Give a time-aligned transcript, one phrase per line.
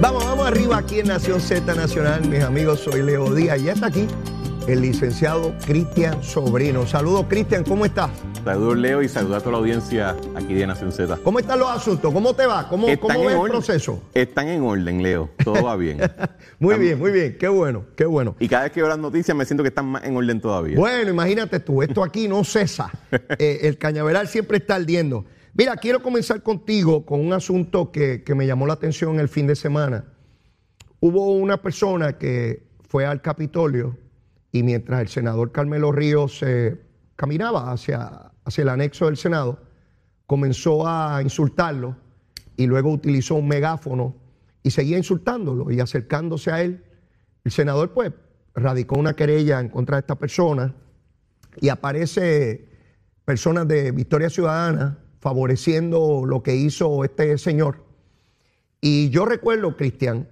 [0.00, 2.78] Vamos, vamos arriba aquí en Nación Z Nacional, mis amigos.
[2.78, 3.60] Soy Leo Díaz.
[3.60, 4.06] Ya está aquí
[4.68, 6.86] el licenciado Cristian Sobrino.
[6.86, 8.10] Saludos, Cristian, ¿cómo estás?
[8.44, 11.18] Saludos, Leo, y saludos a toda la audiencia aquí de Nación Z.
[11.24, 12.12] ¿Cómo están los asuntos?
[12.12, 12.68] ¿Cómo te va?
[12.68, 14.00] ¿Cómo, cómo ves el proceso?
[14.14, 15.30] Están en orden, Leo.
[15.42, 15.98] Todo va bien.
[16.60, 17.36] muy bien, muy bien.
[17.36, 18.36] Qué bueno, qué bueno.
[18.38, 20.78] Y cada vez que veo las noticias me siento que están más en orden todavía.
[20.78, 22.90] Bueno, imagínate tú, esto aquí no cesa.
[23.40, 25.24] Eh, el cañaveral siempre está ardiendo.
[25.58, 29.48] Mira, quiero comenzar contigo con un asunto que, que me llamó la atención el fin
[29.48, 30.04] de semana.
[31.00, 33.98] Hubo una persona que fue al Capitolio
[34.52, 36.80] y mientras el senador Carmelo Ríos se
[37.16, 39.58] caminaba hacia, hacia el anexo del Senado,
[40.26, 41.96] comenzó a insultarlo
[42.56, 44.14] y luego utilizó un megáfono
[44.62, 46.84] y seguía insultándolo y acercándose a él.
[47.42, 48.12] El senador pues
[48.54, 50.72] radicó una querella en contra de esta persona
[51.60, 52.68] y aparece
[53.24, 57.84] personas de Victoria Ciudadana favoreciendo lo que hizo este señor.
[58.80, 60.28] Y yo recuerdo, Cristian,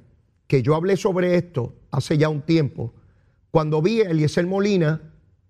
[0.46, 2.94] que yo hablé sobre esto hace ya un tiempo,
[3.50, 5.00] cuando vi a Eliezer Molina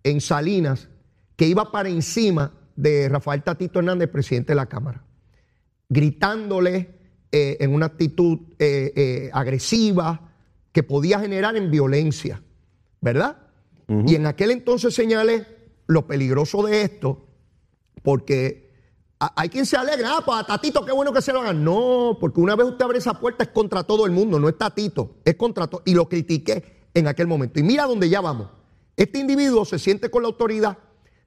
[0.04, 0.88] en Salinas,
[1.36, 5.02] que iba para encima de Rafael Tatito Hernández, presidente de la Cámara,
[5.88, 6.96] gritándole
[7.32, 10.30] eh, en una actitud eh, eh, agresiva
[10.72, 12.42] que podía generar en violencia,
[13.00, 13.38] ¿verdad?
[13.88, 15.46] Y en aquel entonces señalé
[15.86, 17.28] lo peligroso de esto,
[18.02, 18.65] porque
[19.18, 21.64] hay quien se alegra, ah, pues a Tatito, qué bueno que se lo hagan.
[21.64, 24.58] No, porque una vez usted abre esa puerta es contra todo el mundo, no es
[24.58, 25.82] Tatito, es contra todo.
[25.86, 27.58] Y lo critiqué en aquel momento.
[27.58, 28.48] Y mira dónde ya vamos.
[28.96, 30.78] Este individuo se siente con la autoridad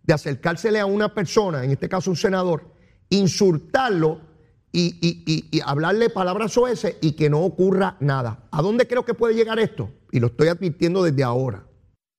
[0.04, 2.74] de acercársele a una persona, en este caso un senador,
[3.10, 4.22] insultarlo
[4.72, 8.48] y, hablarle palabras soeces y que no ocurra nada.
[8.52, 9.90] ¿A dónde creo que puede llegar esto?
[10.12, 11.66] Y lo estoy advirtiendo desde ahora.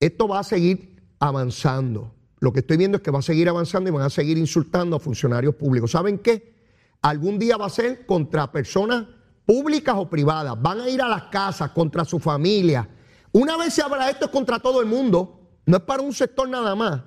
[0.00, 2.14] Esto va a seguir avanzando.
[2.40, 4.96] Lo que estoy viendo es que va a seguir avanzando y van a seguir insultando
[4.96, 5.90] a funcionarios públicos.
[5.90, 6.54] ¿Saben qué?
[7.02, 9.06] Algún día va a ser contra personas
[9.44, 10.60] públicas o privadas.
[10.60, 12.88] Van a ir a las casas contra su familia.
[13.32, 15.38] Una vez se habla esto es contra todo el mundo.
[15.66, 17.02] No es para un sector nada más.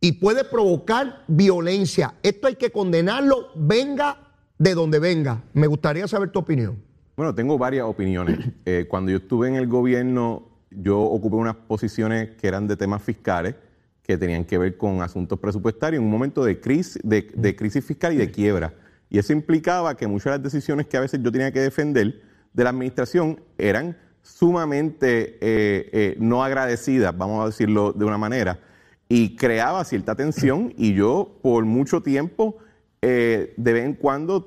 [0.00, 2.14] Y puede provocar violencia.
[2.22, 4.18] Esto hay que condenarlo, venga
[4.56, 5.42] de donde venga.
[5.52, 6.80] Me gustaría saber tu opinión.
[7.16, 8.38] Bueno, tengo varias opiniones.
[8.64, 13.02] Eh, cuando yo estuve en el gobierno, yo ocupé unas posiciones que eran de temas
[13.02, 13.56] fiscales
[14.10, 18.12] que tenían que ver con asuntos presupuestarios en un momento de crisis, de, crisis fiscal
[18.12, 18.74] y de quiebra.
[19.08, 22.22] Y eso implicaba que muchas de las decisiones que a veces yo tenía que defender
[22.52, 28.58] de la administración eran sumamente eh, eh, no agradecidas, vamos a decirlo de una manera,
[29.08, 32.58] y creaba cierta tensión y yo por mucho tiempo,
[33.02, 34.44] eh, de vez en cuando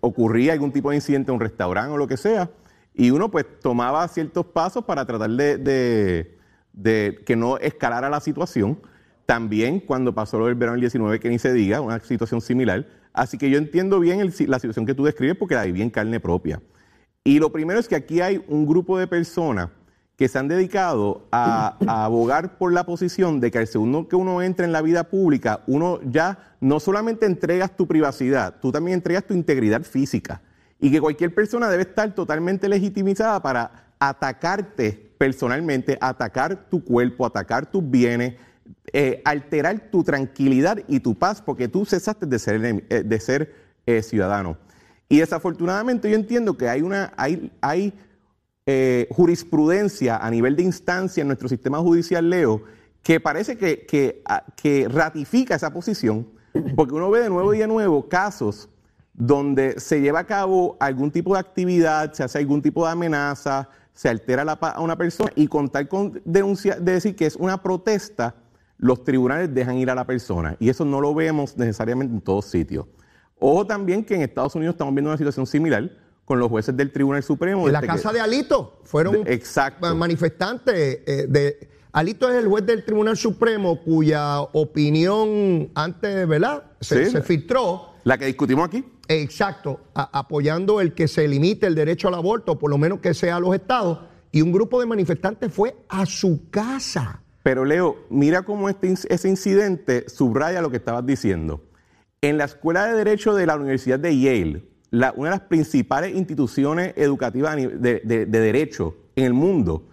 [0.00, 2.50] ocurría algún tipo de incidente en un restaurante o lo que sea,
[2.94, 6.37] y uno pues tomaba ciertos pasos para tratar de de
[6.82, 8.80] que no escalara la situación.
[9.26, 12.86] También cuando pasó lo del verano del 19, que ni se diga, una situación similar.
[13.12, 16.20] Así que yo entiendo bien la situación que tú describes porque la viví en carne
[16.20, 16.62] propia.
[17.24, 19.70] Y lo primero es que aquí hay un grupo de personas
[20.16, 24.42] que se han dedicado a, abogar por la posición de que al segundo que uno
[24.42, 29.24] entra en la vida pública, uno ya no solamente entregas tu privacidad, tú también entregas
[29.24, 30.40] tu integridad física.
[30.80, 37.70] Y que cualquier persona debe estar totalmente legitimizada para atacarte personalmente, atacar tu cuerpo, atacar
[37.70, 38.34] tus bienes,
[38.92, 43.54] eh, alterar tu tranquilidad y tu paz, porque tú cesaste de ser, eh, de ser
[43.84, 44.56] eh, ciudadano.
[45.08, 47.92] Y desafortunadamente yo entiendo que hay una hay, hay
[49.08, 52.64] jurisprudencia a nivel de instancia en nuestro sistema judicial, Leo,
[53.02, 54.22] que parece que, que,
[54.56, 56.28] que ratifica esa posición,
[56.76, 58.68] porque uno ve de nuevo y de nuevo casos
[59.14, 63.70] donde se lleva a cabo algún tipo de actividad, se hace algún tipo de amenaza,
[63.98, 67.34] se altera la a una persona y con tal con denuncia, de decir que es
[67.34, 68.36] una protesta,
[68.76, 70.56] los tribunales dejan ir a la persona.
[70.60, 72.86] Y eso no lo vemos necesariamente en todos sitios.
[73.40, 75.90] Ojo también que en Estados Unidos estamos viendo una situación similar
[76.24, 77.66] con los jueces del Tribunal Supremo.
[77.66, 79.24] En la casa de Alito fueron
[79.96, 81.68] manifestantes eh, de...
[81.90, 86.62] Alito es el juez del Tribunal Supremo cuya opinión antes, ¿verdad?
[86.80, 87.87] se filtró.
[88.04, 88.84] La que discutimos aquí.
[89.08, 93.36] Exacto, apoyando el que se limite el derecho al aborto, por lo menos que sea
[93.36, 94.00] a los estados,
[94.30, 97.22] y un grupo de manifestantes fue a su casa.
[97.42, 101.62] Pero Leo, mira cómo este, ese incidente subraya lo que estabas diciendo.
[102.20, 106.14] En la Escuela de Derecho de la Universidad de Yale, la, una de las principales
[106.14, 109.88] instituciones educativas de, de derecho en el mundo,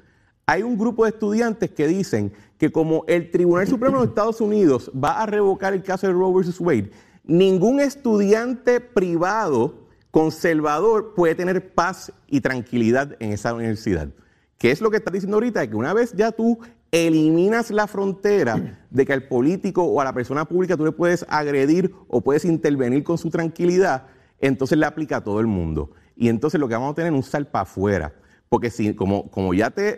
[0.48, 4.42] hay un grupo de estudiantes que dicen que como el Tribunal Supremo de los Estados
[4.42, 6.60] Unidos va a revocar el caso de Roe vs.
[6.60, 6.92] Wade,
[7.28, 14.10] Ningún estudiante privado conservador puede tener paz y tranquilidad en esa universidad.
[14.58, 15.68] ¿Qué es lo que está diciendo ahorita?
[15.68, 16.60] Que una vez ya tú
[16.92, 21.26] eliminas la frontera de que al político o a la persona pública tú le puedes
[21.28, 24.08] agredir o puedes intervenir con su tranquilidad,
[24.40, 25.92] entonces le aplica a todo el mundo.
[26.16, 28.14] y entonces lo que vamos a tener es un salpa afuera.
[28.48, 29.94] Porque si, como, como ya te,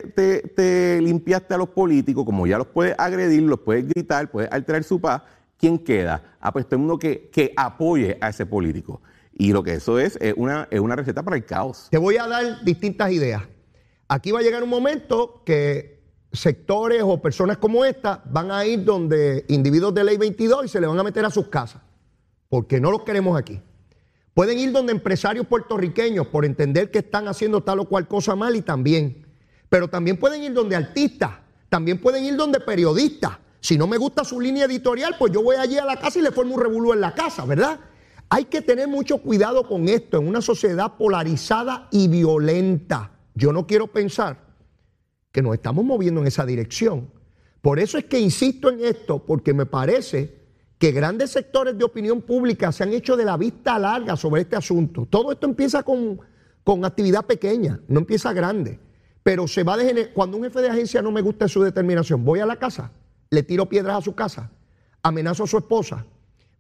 [0.56, 4.84] te, limpiaste a los políticos, como ya los puedes agredir, los puedes gritar, puedes alterar
[4.84, 5.22] su paz,
[5.58, 6.38] ¿quién queda?
[6.40, 9.02] Ah, pues todo el mundo que, que apoye a ese político.
[9.34, 11.88] Y lo que eso es, es una, es una receta para el caos.
[11.92, 13.44] Te voy a dar distintas ideas.
[14.08, 15.98] Aquí va a llegar un momento que
[16.32, 20.82] sectores o personas como esta van a ir donde individuos de ley 22 y se
[20.82, 21.82] le van a meter a sus casas,
[22.50, 23.62] porque no los queremos aquí.
[24.34, 28.56] Pueden ir donde empresarios puertorriqueños por entender que están haciendo tal o cual cosa mal
[28.56, 29.26] y también.
[29.68, 31.32] Pero también pueden ir donde artistas,
[31.70, 33.40] también pueden ir donde periodistas.
[33.60, 36.22] Si no me gusta su línea editorial, pues yo voy allí a la casa y
[36.22, 37.80] le formo un revuelo en la casa, ¿verdad?
[38.30, 43.12] Hay que tener mucho cuidado con esto en una sociedad polarizada y violenta.
[43.36, 44.38] Yo no quiero pensar
[45.32, 47.10] que nos estamos moviendo en esa dirección.
[47.62, 50.38] Por eso es que insisto en esto, porque me parece
[50.78, 54.56] que grandes sectores de opinión pública se han hecho de la vista larga sobre este
[54.56, 55.08] asunto.
[55.10, 56.20] Todo esto empieza con,
[56.64, 58.80] con actividad pequeña, no empieza grande.
[59.24, 59.78] Pero se va a.
[60.14, 62.92] Cuando un jefe de agencia no me gusta su determinación, voy a la casa,
[63.30, 64.52] le tiro piedras a su casa,
[65.04, 66.06] amenazo a su esposa,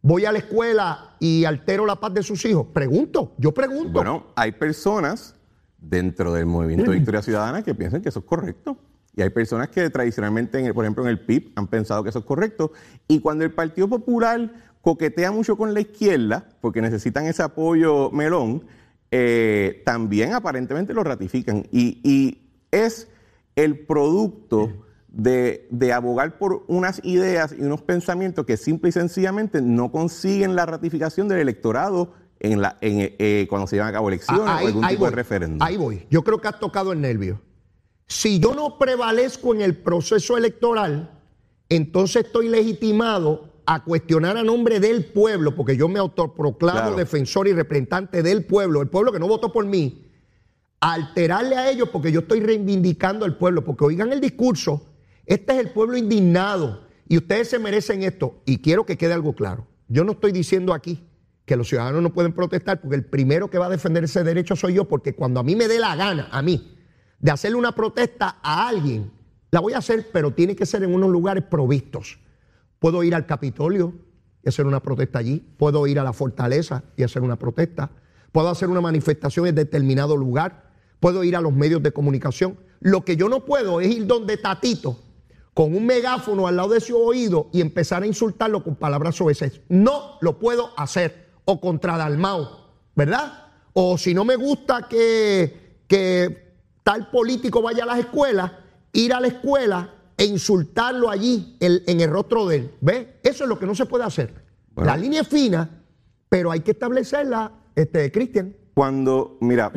[0.02, 2.68] voy a la escuela y altero la paz de sus hijos.
[2.74, 3.92] Pregunto, yo pregunto.
[3.92, 5.36] Bueno, hay personas
[5.78, 8.78] dentro del movimiento de Victoria Ciudadana que piensan que eso es correcto.
[9.16, 12.26] Y hay personas que tradicionalmente, por ejemplo, en el PIB han pensado que eso es
[12.26, 12.72] correcto.
[13.08, 18.64] Y cuando el Partido Popular coquetea mucho con la izquierda, porque necesitan ese apoyo melón,
[19.10, 21.66] eh, también aparentemente lo ratifican.
[21.72, 23.08] Y, es
[23.56, 24.86] el producto
[25.18, 30.66] de, abogar por unas ideas y unos pensamientos que simple y sencillamente no consiguen la
[30.68, 34.88] ratificación del electorado en la, eh, cuando se llevan a cabo elecciones ah, o algún
[34.88, 35.68] tipo de referéndum.
[35.68, 36.06] Ahí voy.
[36.12, 37.42] Yo creo que has tocado el nervio.
[38.06, 41.20] Si yo no prevalezco en el proceso electoral,
[41.68, 47.54] entonces estoy legitimado a cuestionar a nombre del pueblo, porque yo me autoproclamo defensor y
[47.54, 50.06] representante del pueblo, el pueblo que no votó por mí,
[50.80, 54.86] alterarle a ellos porque yo estoy reivindicando al pueblo, porque oigan el discurso,
[55.28, 58.42] este es el pueblo indignado y ustedes se merecen esto.
[58.46, 61.08] Y quiero que quede algo claro, yo no estoy diciendo aquí
[61.46, 64.56] que los ciudadanos no pueden protestar, porque el primero que va a defender ese derecho
[64.56, 66.76] soy yo, porque cuando a mí me dé la gana, a mí,
[67.20, 69.12] de hacerle una protesta a alguien,
[69.52, 72.20] la voy a hacer, pero tiene que ser en unos lugares provistos.
[72.80, 73.94] Puedo ir al Capitolio
[74.44, 77.92] y hacer una protesta allí, puedo ir a la fortaleza y hacer una protesta,
[78.34, 82.58] puedo hacer una manifestación en determinado lugar, puedo ir a los medios de comunicación.
[82.82, 85.00] Lo que yo no puedo es ir donde Tatito,
[85.58, 89.62] con un megáfono al lado de su oído y empezar a insultarlo con palabras soeces.
[89.70, 91.30] No lo puedo hacer.
[91.46, 92.48] O contra Dalmao,
[92.96, 93.46] ¿verdad?
[93.74, 98.52] O si no me gusta que, que tal político vaya a las escuelas,
[98.94, 102.72] ir a la escuela e insultarlo allí en, el rostro de él.
[102.80, 103.20] ¿Ve?
[103.24, 104.36] Eso es lo que no se puede hacer.
[104.76, 105.82] La línea es fina,
[106.30, 108.56] pero hay que establecerla, este, Cristian.
[108.76, 109.72] Cuando, mira,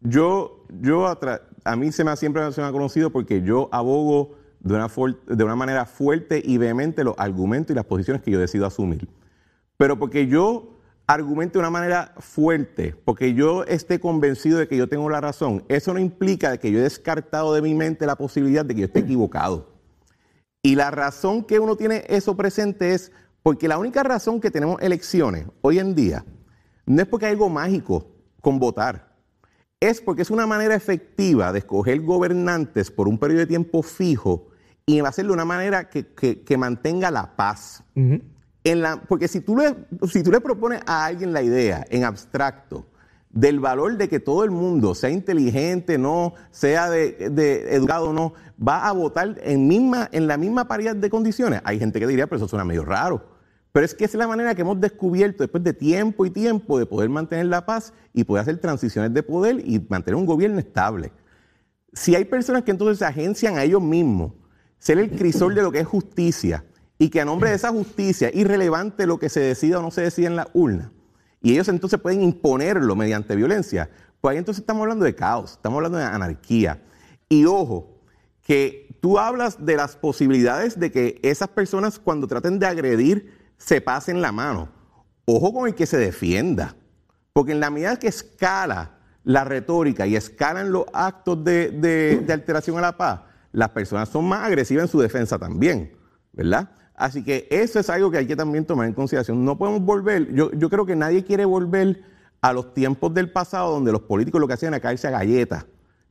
[0.00, 4.35] yo, yo a mí se me ha, siempre se me ha conocido porque yo abogo
[4.66, 4.90] de una,
[5.28, 9.08] de una manera fuerte y vehemente los argumentos y las posiciones que yo decido asumir.
[9.76, 10.76] Pero porque yo
[11.06, 15.64] argumente de una manera fuerte, porque yo esté convencido de que yo tengo la razón,
[15.68, 18.86] eso no implica que yo he descartado de mi mente la posibilidad de que yo
[18.86, 19.72] esté equivocado.
[20.62, 23.12] Y la razón que uno tiene eso presente es
[23.44, 26.24] porque la única razón que tenemos elecciones hoy en día
[26.86, 28.08] no es porque hay algo mágico
[28.40, 29.14] con votar,
[29.78, 34.48] es porque es una manera efectiva de escoger gobernantes por un periodo de tiempo fijo
[34.88, 37.82] y hacerlo de una manera que, mantenga la paz
[39.08, 39.74] porque si tú, le,
[40.08, 42.86] si tú le propones a alguien la idea en abstracto
[43.30, 48.32] del valor de que todo el mundo, sea inteligente, no, sea de, educado o no,
[48.66, 52.26] va a votar en, misma, en la misma paridad de condiciones, hay gente que diría,
[52.26, 53.34] pero eso suena medio raro.
[53.72, 56.86] Pero es que es la manera que hemos descubierto después de tiempo y tiempo de
[56.86, 61.12] poder mantener la paz y poder hacer transiciones de poder y mantener un gobierno estable.
[61.92, 64.32] Si hay personas que entonces se agencian a ellos mismos,
[64.78, 66.64] ser el crisol de lo que es justicia,
[66.98, 70.02] y que a nombre de esa justicia, irrelevante lo que se decida o no se
[70.02, 70.92] decida en la urna,
[71.42, 73.90] y ellos entonces pueden imponerlo mediante violencia,
[74.20, 76.82] pues ahí entonces estamos hablando de caos, estamos hablando de anarquía.
[77.28, 78.00] Y ojo,
[78.42, 83.80] que tú hablas de las posibilidades de que esas personas cuando traten de agredir se
[83.80, 84.68] pasen la mano.
[85.24, 86.74] Ojo con el que se defienda,
[87.32, 92.78] porque en la medida que escala la retórica y escalan los actos de, de alteración
[92.78, 93.20] a la paz,
[93.56, 95.90] las personas son más agresivas en su defensa también,
[96.34, 96.72] ¿verdad?
[96.94, 99.46] Así que eso es algo que hay que también tomar en consideración.
[99.46, 102.02] No podemos volver, yo, creo que nadie quiere volver
[102.42, 105.64] a los tiempos del pasado donde los políticos lo que hacían era caerse a galletas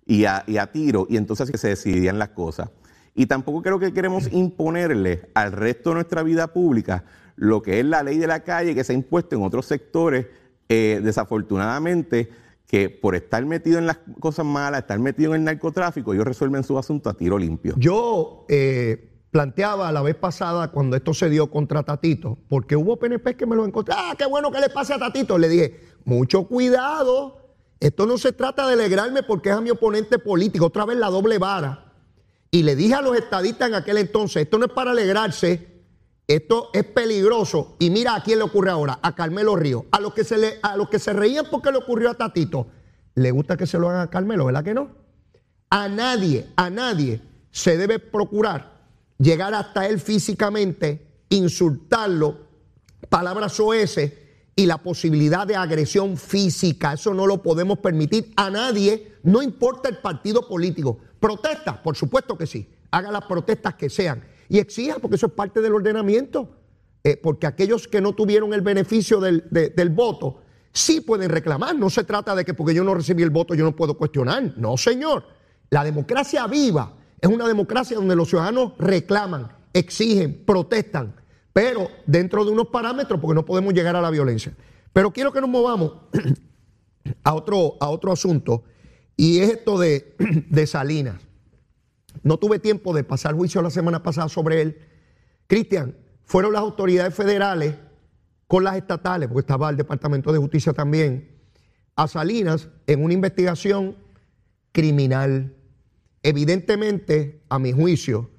[0.08, 2.72] y a, y tiro y entonces se decidían las cosas.
[3.14, 7.04] Y tampoco creo que queremos imponerle al resto de nuestra vida pública
[7.36, 10.26] lo que es la ley de la calle que se ha impuesto en otros sectores,
[10.68, 12.28] eh, desafortunadamente,
[12.76, 16.62] que por estar metido en las cosas malas, estar metido en el narcotráfico, ellos resuelven
[16.62, 17.74] su asunto a tiro limpio.
[17.78, 23.38] Yo eh, planteaba la vez pasada cuando esto se dio contra Tatito, porque hubo PNP
[23.38, 25.38] que me lo encontré, ah, qué bueno que le pase a Tatito.
[25.38, 30.20] Le dije, mucho cuidado, esto no se trata de alegrarme porque es a mi oponente
[30.20, 31.94] político, otra vez la doble vara.
[32.52, 35.75] Y le dije a los estadistas en aquel entonces, esto no es para alegrarse,
[36.28, 37.76] esto es peligroso.
[37.80, 39.84] Y mira a quién le ocurre ahora, a Carmelo Ríos.
[39.92, 42.68] A los que se, le, a los que se reían porque le ocurrió a Tatito,
[43.16, 44.90] le gusta que se lo hagan a Carmelo, ¿verdad que no?
[45.70, 48.76] A nadie, a nadie se debe procurar
[49.18, 52.38] llegar hasta él físicamente, insultarlo,
[53.10, 54.14] palabras soeces
[54.56, 56.94] y la posibilidad de agresión física.
[56.94, 61.00] Eso no lo podemos permitir a nadie, no importa el partido político.
[61.20, 62.70] Protesta, por supuesto que sí.
[62.92, 66.50] Haga las protestas que sean y exija, porque eso es parte del ordenamiento.
[67.04, 70.42] Eh, porque aquellos que no tuvieron el beneficio del, del voto
[70.74, 71.76] sí pueden reclamar.
[71.76, 74.54] No se trata de que porque yo no recibí el voto yo no puedo cuestionar.
[74.58, 75.24] No, señor.
[75.70, 81.16] La democracia viva es una democracia donde los ciudadanos reclaman, exigen, protestan,
[81.54, 84.56] pero dentro de unos parámetros porque no podemos llegar a la violencia.
[84.92, 85.94] Pero quiero que nos movamos
[87.24, 88.64] a otro, a otro asunto
[89.16, 90.16] y es esto de,
[90.50, 91.22] de Salinas.
[92.24, 94.80] No tuve tiempo de pasar juicio la semana pasada sobre él.
[95.48, 97.76] Cristian, fueron las autoridades federales
[98.48, 101.30] con las estatales, porque estaba el Departamento de Justicia también,
[101.96, 103.96] a Salinas en una investigación
[104.72, 105.56] criminal.
[106.24, 108.30] Evidentemente, a mi juicio,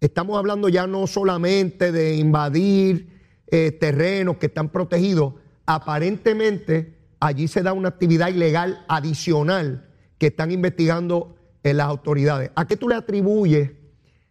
[0.00, 3.16] estamos hablando ya no solamente de invadir
[3.46, 5.34] eh, terrenos que están protegidos,
[5.66, 9.88] aparentemente allí se da una actividad ilegal adicional
[10.18, 11.35] que están investigando
[11.66, 12.52] en las autoridades.
[12.54, 13.72] ¿A qué tú le atribuyes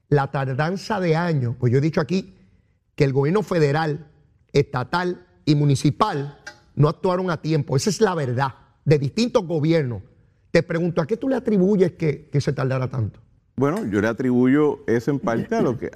[0.08, 1.56] la tardanza de años?
[1.60, 2.34] Pues yo he dicho aquí
[2.96, 4.08] que el gobierno federal,
[4.54, 6.40] estatal y municipal
[6.76, 7.76] no actuaron a tiempo.
[7.76, 10.02] Esa es la verdad de distintos gobiernos.
[10.52, 13.20] Te pregunto, ¿a qué tú le atribuyes que, se tardara tanto?
[13.58, 15.92] Bueno, yo le atribuyo eso en parte a lo que,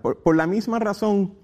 [0.00, 1.34] por, la misma razón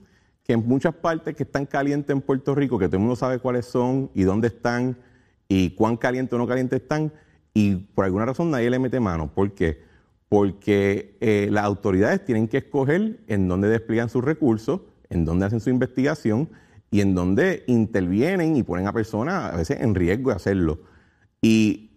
[0.44, 3.40] que en muchas partes que están calientes en Puerto Rico, que todo el mundo sabe
[3.40, 4.96] cuáles son y dónde están
[5.48, 7.12] y cuán caliente o no caliente están,
[7.54, 9.32] y por alguna razón nadie le mete mano.
[9.32, 9.82] ¿Por qué?
[10.28, 15.60] Porque eh, las autoridades tienen que escoger en dónde despliegan sus recursos, en dónde hacen
[15.60, 16.48] su investigación
[16.90, 20.80] y en dónde intervienen y ponen a personas a veces en riesgo de hacerlo.
[21.42, 21.90] Y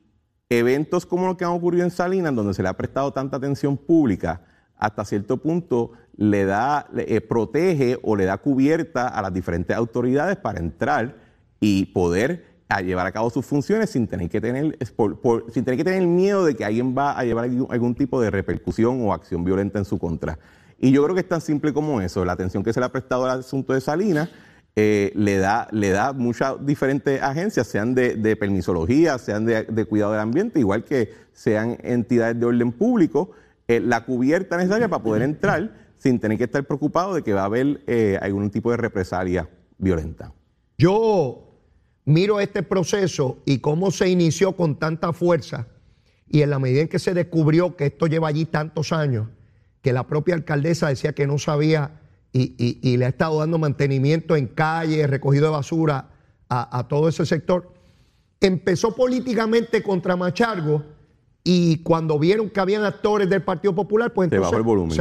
[0.50, 3.78] eventos como los que han ocurrido en Salinas, donde se le ha prestado tanta atención
[3.78, 4.42] pública,
[4.78, 10.38] hasta cierto punto le da, eh, protege o le da cubierta a las diferentes autoridades
[10.38, 11.16] para entrar
[11.60, 14.78] y poder a llevar a cabo sus funciones sin tener que tener,
[15.52, 19.06] sin tener que tener miedo de que alguien va a llevar algún, tipo de repercusión
[19.06, 20.40] o acción violenta en su contra.
[20.80, 22.92] Y yo creo que es tan simple como eso, la atención que se le ha
[22.92, 24.30] prestado al asunto de Salinas
[24.76, 30.22] eh, le, da, le da muchas diferentes agencias, sean de, permisología, sean de, cuidado del
[30.22, 33.32] ambiente, igual que sean entidades de orden público,
[33.68, 37.42] eh, la cubierta necesaria para poder entrar sin tener que estar preocupado de que va
[37.42, 40.34] a haber eh, algún tipo de represalia violenta.
[40.78, 41.53] Yo
[42.06, 45.68] miro este proceso y cómo se inició con tanta fuerza
[46.34, 49.28] y en la medida en que se descubrió que esto lleva allí tantos años,
[49.82, 52.00] que la propia alcaldesa decía que no sabía
[52.32, 56.10] y, le ha estado dando mantenimiento en calles, recogido de basura
[56.50, 57.72] a, todo ese sector,
[58.42, 60.84] empezó políticamente contra Machargo
[61.44, 64.96] y cuando vieron que habían actores del Partido Popular, pues entonces se, bajó el volumen.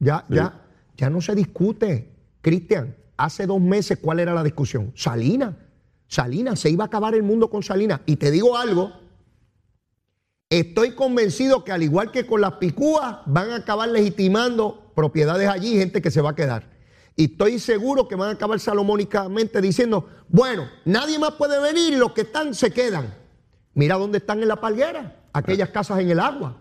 [0.00, 0.62] Ya, ya,
[0.96, 2.10] ya no se discute.
[2.42, 4.92] Cristian, hace dos meses, ¿cuál era la discusión?
[4.94, 5.56] Salina.
[6.12, 8.02] Salinas, se iba a acabar el mundo con Salinas.
[8.04, 8.92] Y te digo algo,
[10.50, 15.78] estoy convencido que al igual que con las picúas, van a acabar legitimando propiedades allí,
[15.78, 16.68] gente que se va a quedar.
[17.16, 22.12] Y estoy seguro que van a acabar salomónicamente diciendo, bueno, nadie más puede venir los
[22.12, 23.14] que están se quedan.
[23.72, 26.58] Mira dónde están en la palguera, aquellas casas en el agua.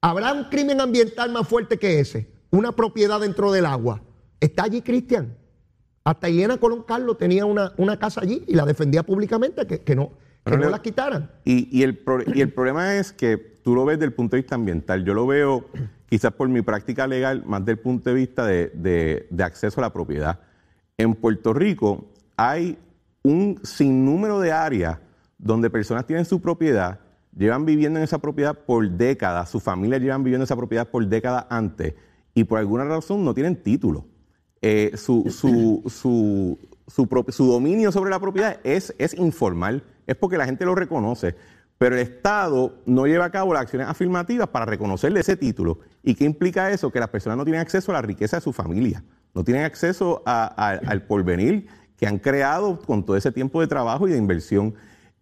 [0.00, 2.30] ¿Habrá un crimen ambiental más fuerte que ese?
[2.50, 4.02] Una propiedad dentro del agua.
[4.38, 5.41] Está allí Cristian.
[6.04, 10.10] Hasta Elena Colón Carlos tenía una, una casa allí y la defendía públicamente, que, no,
[10.44, 11.30] que no la quitaran.
[11.44, 12.00] Y, el
[12.34, 15.04] y el problema es que tú lo ves desde el punto de vista ambiental.
[15.04, 15.66] Yo lo veo
[16.08, 19.82] quizás por mi práctica legal más desde el punto de vista de, de acceso a
[19.82, 20.40] la propiedad.
[20.98, 22.06] En Puerto Rico
[22.36, 22.78] hay
[23.22, 24.98] un sinnúmero de áreas
[25.38, 27.00] donde personas tienen su propiedad,
[27.36, 31.06] llevan viviendo en esa propiedad por décadas, sus familias llevan viviendo en esa propiedad por
[31.06, 31.94] décadas antes
[32.34, 34.06] y por alguna razón no tienen título.
[34.64, 40.44] Eh, su, su, su, su, dominio sobre la propiedad es, es informal, es porque la
[40.46, 41.34] gente lo reconoce.
[41.78, 45.80] Pero el Estado no lleva a cabo las acciones afirmativas para reconocerle ese título.
[46.04, 46.92] ¿Y qué implica eso?
[46.92, 49.02] Que las personas no tienen acceso a la riqueza de su familia,
[49.34, 51.66] no tienen acceso al porvenir
[51.96, 54.74] que han creado con todo ese tiempo de trabajo y de inversión.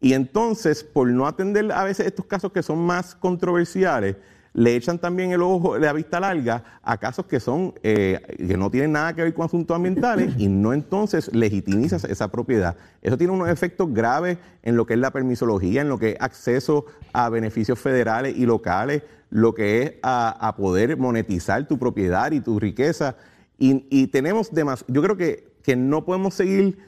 [0.02, 4.16] Y entonces, por no atender a veces estos casos que son más controversiales,
[4.52, 8.56] le echan también el ojo de la vista larga a casos que son eh, que
[8.56, 12.76] no tienen nada que ver con asuntos ambientales y no entonces legitimizas esa propiedad.
[13.02, 16.16] Eso tiene unos efectos graves en lo que es la permisología, en lo que es
[16.20, 22.40] acceso a beneficios federales y locales, lo que es a, poder monetizar tu propiedad y
[22.40, 23.16] tu riqueza.
[23.58, 26.78] Y, tenemos demás, yo creo que, que no podemos seguir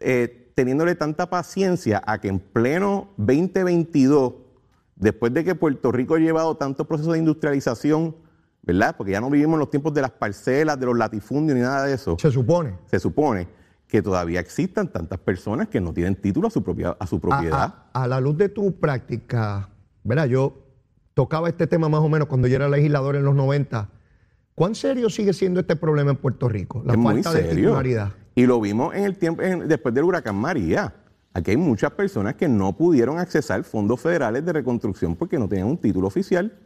[0.00, 4.34] eh, teniéndole tanta paciencia a que en pleno 2022
[5.00, 8.14] después de que Puerto Rico ha llevado tanto proceso de industrialización,
[8.62, 8.94] ¿verdad?
[8.96, 11.86] Porque ya no vivimos en los tiempos de las parcelas, de los latifundios ni nada
[11.86, 12.16] de eso.
[12.18, 12.74] Se supone.
[12.86, 13.48] Se supone
[13.88, 17.74] que todavía existan tantas personas que no tienen título a su, propia, a su propiedad.
[17.92, 19.68] A, la luz de tu práctica,
[20.04, 20.26] ¿verdad?
[20.26, 20.54] Yo
[21.14, 23.88] tocaba este tema más o menos cuando yo era legislador en los 90.
[24.54, 26.82] ¿Cuán serio sigue siendo este problema en Puerto Rico?
[26.84, 28.12] La falta de titularidad.
[28.34, 30.94] Y lo vimos en el tiempo, después del huracán María.
[31.32, 35.68] Aquí hay muchas personas que no pudieron accesar fondos federales de reconstrucción porque no tenían
[35.68, 36.58] un título oficial.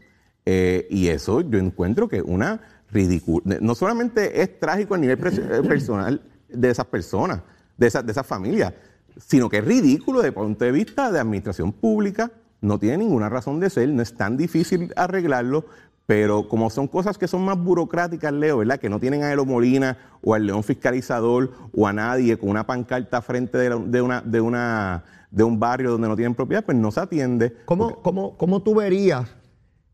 [0.47, 3.59] Eh, y eso yo encuentro que una ridícula.
[3.61, 7.41] No solamente es trágico a nivel eh, personal de esas personas,
[7.77, 8.73] de esas, de esas familias,
[9.19, 12.31] sino que es ridículo desde el punto de vista de administración pública.
[12.61, 15.67] No tiene ninguna razón de ser, no es tan difícil arreglarlo,
[16.07, 18.79] pero como son cosas que son más burocráticas, Leo, ¿verdad?
[18.79, 22.67] Que no tienen a Elo Molina o al león fiscalizador o a nadie con una
[22.67, 26.91] pancarta frente de, una, de, una, de un barrio donde no tienen propiedad, pues no
[26.91, 27.57] se atiende.
[27.65, 29.35] ¿Cómo, cómo, tú verías,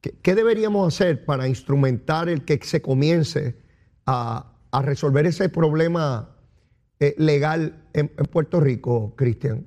[0.01, 3.57] qué, deberíamos hacer para instrumentar el que se comience
[4.07, 4.47] a,
[4.83, 6.31] resolver ese problema
[6.99, 9.65] eh, legal en, Puerto Rico, Cristian?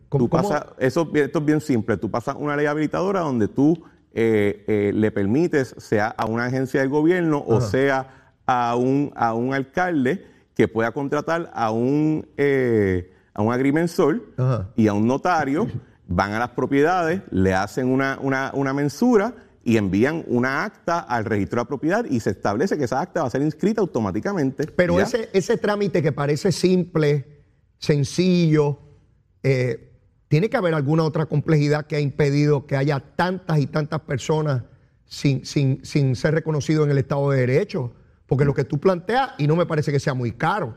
[0.77, 1.95] Eso, esto es bien simple.
[1.95, 3.81] Tú pasas una ley habilitadora donde tú
[4.13, 9.34] eh, eh, le permites, sea a una agencia del gobierno o sea a un, a
[9.34, 14.22] un alcalde que pueda contratar a un, eh, a un agrimensor
[14.75, 15.67] y a un notario,
[16.08, 21.58] van a las propiedades, le hacen una, una, mensura y envían una acta al registro
[21.58, 24.68] de la propiedad y se establece que esa acta va a ser inscrita automáticamente.
[24.68, 27.42] Pero ese, ese trámite que parece simple,
[27.79, 28.79] sencillo,
[29.42, 29.93] eh,
[30.33, 34.63] tiene que haber alguna otra complejidad que ha impedido que haya tantas y tantas personas
[35.05, 37.93] sin, sin, sin ser reconocidos en el Estado de Derecho.
[38.25, 40.75] Porque lo que tú planteas, y no me parece que sea muy caro,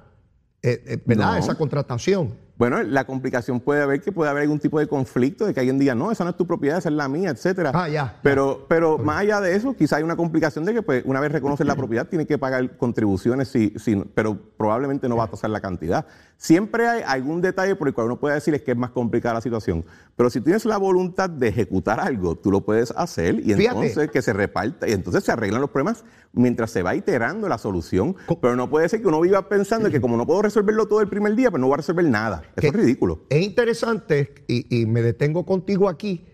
[0.63, 1.39] eh, eh, ¿verdad?
[1.39, 2.35] Esa contratación.
[2.59, 5.79] Bueno, la complicación puede haber que puede haber algún tipo de conflicto, de que alguien
[5.79, 7.71] diga, no, esa no es tu propiedad, esa es la mía, etcétera.
[7.75, 8.17] Ah, ya.
[8.23, 11.33] Pero, pero más allá de eso, quizá hay una complicación de que pues, una vez
[11.33, 15.51] reconoces la propiedad, tiene que pagar contribuciones, sí, sí, pero probablemente no va a tasar
[15.51, 16.07] la cantidad.
[16.39, 19.41] Siempre hay algún detalle por el cual uno puede decir que es más complicada la
[19.41, 19.85] situación.
[20.17, 24.23] Pero si tienes la voluntad de ejecutar algo, tú lo puedes hacer y entonces que
[24.23, 28.17] se reparta y entonces se arreglan los problemas mientras se va iterando la solución.
[28.41, 31.09] Pero no puede ser que uno viva pensando que como no puedo resolverlo todo el
[31.09, 32.43] primer día, pues no voy a resolver nada.
[32.55, 33.25] Eso es ridículo.
[33.29, 36.27] Es interesante y, y me detengo contigo aquí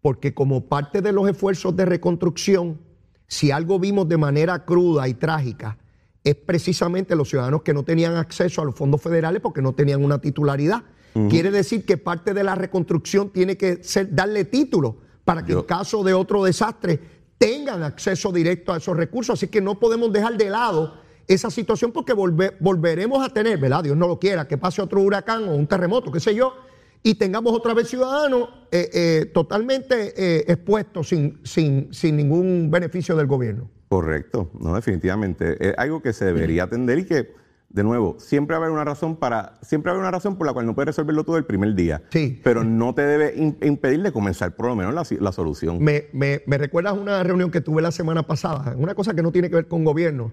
[0.00, 2.80] porque como parte de los esfuerzos de reconstrucción,
[3.28, 5.78] si algo vimos de manera cruda y trágica,
[6.24, 10.04] es precisamente los ciudadanos que no tenían acceso a los fondos federales porque no tenían
[10.04, 10.82] una titularidad.
[11.28, 15.62] Quiere decir que parte de la reconstrucción tiene que ser darle título para que en
[15.62, 16.98] caso de otro desastre
[17.36, 19.38] tengan acceso directo a esos recursos.
[19.38, 23.84] Así que no podemos dejar de lado esa situación porque volveremos a tener, ¿verdad?
[23.84, 26.54] Dios no lo quiera, que pase otro huracán o un terremoto, qué sé yo,
[27.02, 33.16] y tengamos otra vez ciudadanos eh, eh, totalmente eh, expuestos sin, sin, sin ningún beneficio
[33.16, 33.68] del gobierno.
[33.88, 35.68] Correcto, no, definitivamente.
[35.68, 37.34] Es algo que se debería atender y que,
[37.68, 40.52] de nuevo, siempre va a haber una razón para, siempre haber una razón por la
[40.52, 42.02] cual no puedes resolverlo todo el primer día.
[42.10, 42.40] Sí.
[42.42, 45.82] Pero no te debe impedir de comenzar por lo menos la, solución.
[45.82, 49.32] Me, me, me recuerdas una reunión que tuve la semana pasada, una cosa que no
[49.32, 50.32] tiene que ver con gobierno,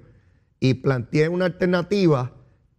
[0.60, 2.34] y planteé una alternativa,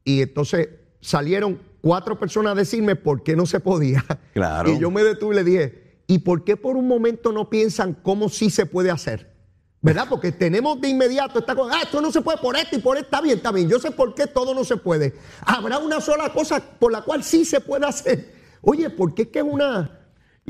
[0.04, 0.68] y entonces
[1.00, 4.04] salieron cuatro personas a decirme por qué no se podía.
[4.32, 4.70] Claro.
[4.70, 7.94] Y yo me detuve y le dije, ¿y por qué por un momento no piensan
[7.94, 9.30] cómo sí se puede hacer?
[9.82, 10.06] ¿Verdad?
[10.08, 12.96] Porque tenemos de inmediato esta cosa, ah, esto no se puede por esto y por
[12.96, 15.14] esto, está bien, está bien, yo sé por qué todo no se puede.
[15.40, 18.32] Habrá una sola cosa por la cual sí se puede hacer.
[18.62, 19.99] Oye, ¿por qué es que es una...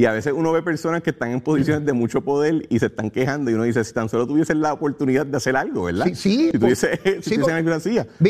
[0.01, 2.87] Y a veces uno ve personas que están en posiciones de mucho poder y se
[2.87, 6.07] están quejando y uno dice, si tan solo tuviesen la oportunidad de hacer algo, ¿verdad?
[6.07, 6.51] Sí, sí.
[6.53, 7.37] Si tuviese, si sí,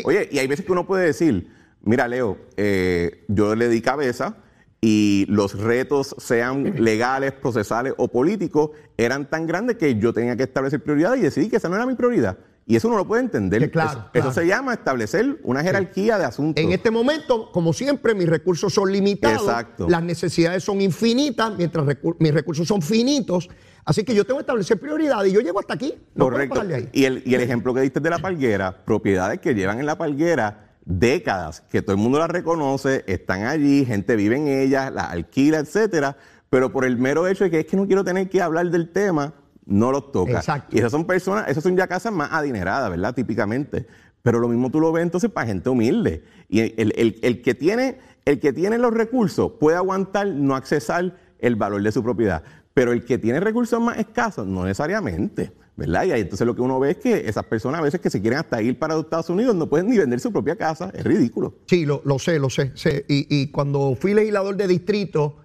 [0.03, 1.47] Oye, y hay veces que uno puede decir,
[1.83, 4.35] mira Leo, eh, yo le di cabeza,
[4.81, 10.43] y los retos, sean legales, procesales o políticos, eran tan grandes que yo tenía que
[10.43, 12.37] establecer prioridades y decidí que esa no era mi prioridad.
[12.65, 13.69] Y eso uno lo puede entender.
[13.71, 16.63] claro, eso, se llama establecer una jerarquía de asuntos.
[16.63, 19.41] En este momento, como siempre, mis recursos son limitados.
[19.41, 19.89] Exacto.
[19.89, 21.85] Las necesidades son infinitas, mientras
[22.19, 23.49] mis recursos son finitos.
[23.83, 25.95] Así que yo tengo que establecer prioridades y yo llego hasta aquí.
[26.17, 26.61] Correcto.
[26.93, 29.97] Y, el, y el ejemplo que diste de la palguera, propiedades que llevan en la
[29.97, 35.11] palguera décadas que todo el mundo las reconoce, están allí, gente vive en ellas, las
[35.11, 36.17] alquila, etcétera,
[36.49, 38.89] pero por el mero hecho de que es que no quiero tener que hablar del
[38.89, 39.33] tema,
[39.71, 40.33] no los toca.
[40.33, 40.75] Exacto.
[40.75, 43.13] Y esas son personas, esas son ya casas más adineradas, ¿verdad?
[43.15, 43.87] Típicamente.
[44.21, 46.23] Pero lo mismo tú lo ves entonces para gente humilde.
[46.47, 51.15] Y el, el- el que, tiene, el que tiene los recursos puede aguantar no accesar
[51.39, 52.43] el valor de su propiedad.
[52.73, 55.53] Pero el que tiene recursos más escasos, no necesariamente.
[55.77, 56.03] ¿Verdad?
[56.03, 58.21] Y ahí entonces lo que uno ve es que esas personas a veces que se
[58.21, 60.91] quieren hasta ir para los Estados Unidos no pueden ni vender su propia casa.
[60.93, 61.55] Es ridículo.
[61.65, 62.71] Sí, lo, lo sé, lo sé.
[62.75, 63.05] sé.
[63.07, 65.37] Y, y cuando fui legislador de distrito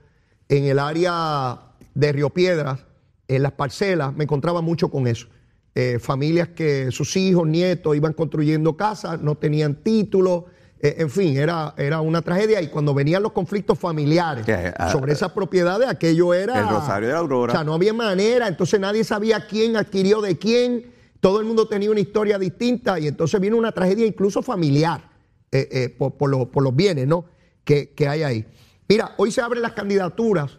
[0.49, 1.61] en el área
[1.95, 2.81] de Río Piedras,
[3.29, 5.27] en las parcelas, me encontraba mucho con eso.
[5.75, 10.47] Eh, familias que sus hijos, nietos iban construyendo casas, no tenían título.
[10.81, 12.61] eh, en fin, era, era una tragedia.
[12.62, 14.47] Y cuando venían los conflictos familiares
[14.79, 16.59] ah, sobre esas propiedades, aquello era.
[16.61, 17.53] El Rosario de la Aurora.
[17.53, 18.47] O sea, no había manera.
[18.49, 20.93] Entonces nadie sabía quién adquirió de quién.
[21.21, 22.99] Todo el mundo tenía una historia distinta.
[22.99, 25.11] Y entonces viene una tragedia incluso familiar
[25.53, 27.25] eh, eh, por, por lo- por los bienes ¿no?
[27.65, 28.47] que, que hay ahí.
[28.89, 30.59] Mira, hoy se abren las candidaturas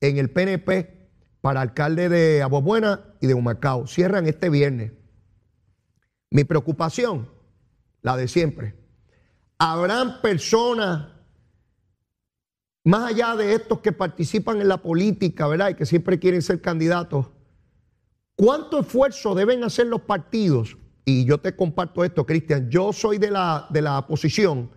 [0.00, 1.01] en el PNP
[1.42, 3.86] para alcalde de Aguabuena y de Humacao.
[3.86, 4.92] Cierran este viernes.
[6.30, 7.28] Mi preocupación,
[8.00, 8.74] la de siempre.
[9.58, 11.08] Habrán personas,
[12.84, 15.70] más allá de estos que participan en la política, ¿verdad?
[15.70, 17.26] Y que siempre quieren ser candidatos.
[18.36, 20.78] ¿Cuánto esfuerzo deben hacer los partidos?
[21.04, 22.70] Y yo te comparto esto, Cristian.
[22.70, 24.70] Yo soy de la, de la posición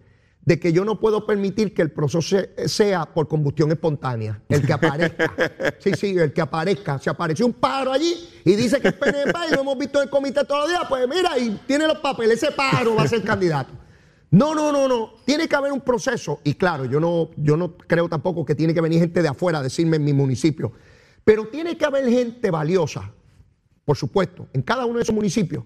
[0.45, 4.41] de que yo no puedo permitir que el proceso se- sea por combustión espontánea.
[4.47, 5.33] El que aparezca.
[5.79, 6.99] Sí, sí, el que aparezca.
[6.99, 10.03] Se apareció un pájaro allí y dice que es PNP y lo hemos visto en
[10.05, 10.83] el comité todos los días.
[10.87, 12.41] Pues mira, y tiene los papeles.
[12.43, 13.73] Ese pájaro va a ser candidato.
[14.31, 15.13] No, no, no, no.
[15.25, 16.41] Tiene que haber un proceso.
[16.43, 19.59] Y claro, yo no, yo no creo tampoco que tiene que venir gente de afuera
[19.59, 20.73] a decirme en mi municipio.
[21.23, 23.11] Pero tiene que haber gente valiosa,
[23.83, 25.63] por supuesto, en cada uno de esos municipios,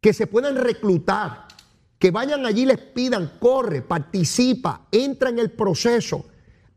[0.00, 1.47] que se puedan reclutar,
[1.98, 6.26] que vayan allí les pidan, corre, participa, entra en el proceso,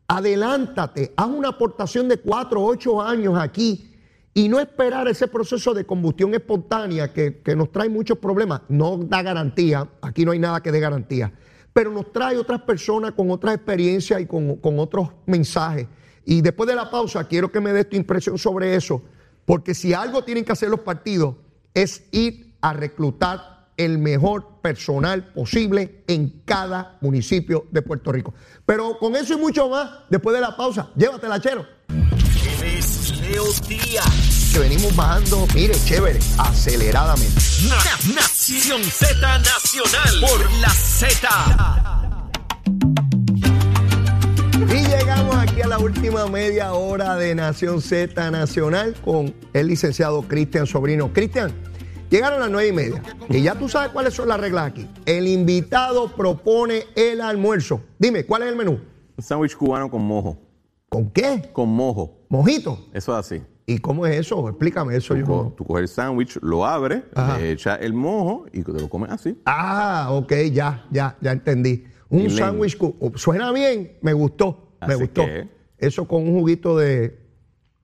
[0.07, 3.91] adelántate, haz una aportación de cuatro o ocho años aquí
[4.33, 8.61] y no esperar ese proceso de combustión espontánea que, que nos trae muchos problemas.
[8.69, 11.31] No da garantía, aquí no hay nada que dé garantía,
[11.71, 15.87] pero nos trae otras personas con otras experiencias y con, con otros mensajes.
[16.25, 19.01] Y después de la pausa, quiero que me des tu impresión sobre eso,
[19.45, 21.35] porque si algo tienen que hacer los partidos
[21.73, 23.50] es ir a reclutar
[23.85, 28.33] el mejor personal posible en cada municipio de Puerto Rico.
[28.65, 31.65] Pero con eso y mucho más, después de la pausa, llévatela, chero.
[32.63, 34.49] Es Leo Díaz.
[34.53, 37.33] Que venimos bajando, mire, chévere, aceleradamente.
[37.69, 41.29] Na- Nación Z Nacional por la Z.
[44.69, 50.21] Y llegamos aquí a la última media hora de Nación Z Nacional con el licenciado
[50.23, 51.11] Cristian Sobrino.
[51.13, 51.51] Cristian,
[52.11, 54.87] llegaron las nueve y media y ya tú sabes cuáles son las reglas aquí.
[55.05, 57.81] El invitado propone el almuerzo.
[57.97, 58.79] Dime, ¿cuál es el menú?
[59.17, 60.37] Un sándwich cubano con mojo.
[60.89, 61.49] ¿Con qué?
[61.53, 62.19] Con mojo.
[62.29, 62.77] ¿Mojito?
[62.93, 63.41] Eso es así.
[63.65, 64.49] ¿Y cómo es eso?
[64.49, 65.15] Explícame eso.
[65.15, 67.37] Yo Co- no- Tú coges el sándwich, lo abres, Ajá.
[67.37, 69.39] le echas el mojo y te lo comes así.
[69.45, 71.85] Ah, ok, ya, ya, ya entendí.
[72.09, 75.25] Un sándwich, oh, suena bien, me gustó, me gustó.
[75.25, 75.47] que-
[75.77, 77.17] Eso con un juguito de,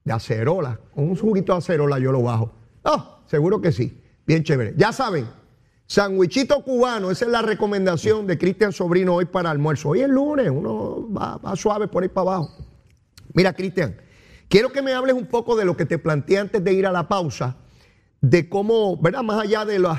[0.04, 2.52] de acerola, con un juguito de acerola yo lo bajo.
[2.84, 3.97] Ah, seguro que sí,
[4.28, 4.74] bien chévere.
[4.76, 5.26] Ya saben,
[5.86, 9.88] sándwichito cubano, esa es la recomendación de Cristian Sobrino hoy para almuerzo.
[9.88, 12.50] Hoy es lunes, uno va, va suave por ahí para abajo.
[13.32, 13.96] Mira, Cristian,
[14.48, 16.92] quiero que me hables un poco de lo que te planteé antes de ir a
[16.92, 17.56] la pausa,
[18.20, 19.22] de cómo, ¿verdad?
[19.22, 19.98] Más allá de las,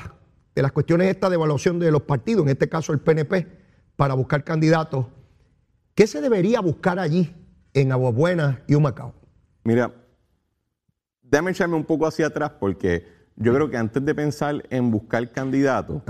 [0.53, 3.47] de las cuestiones estas de evaluación de los partidos, en este caso el PNP,
[3.95, 5.07] para buscar candidatos,
[5.95, 7.35] ¿qué se debería buscar allí
[7.73, 9.15] en Aguabuena y Humacao?
[9.63, 9.91] Mira,
[11.23, 15.31] déjame echarme un poco hacia atrás porque yo creo que antes de pensar en buscar
[15.31, 16.03] candidatos,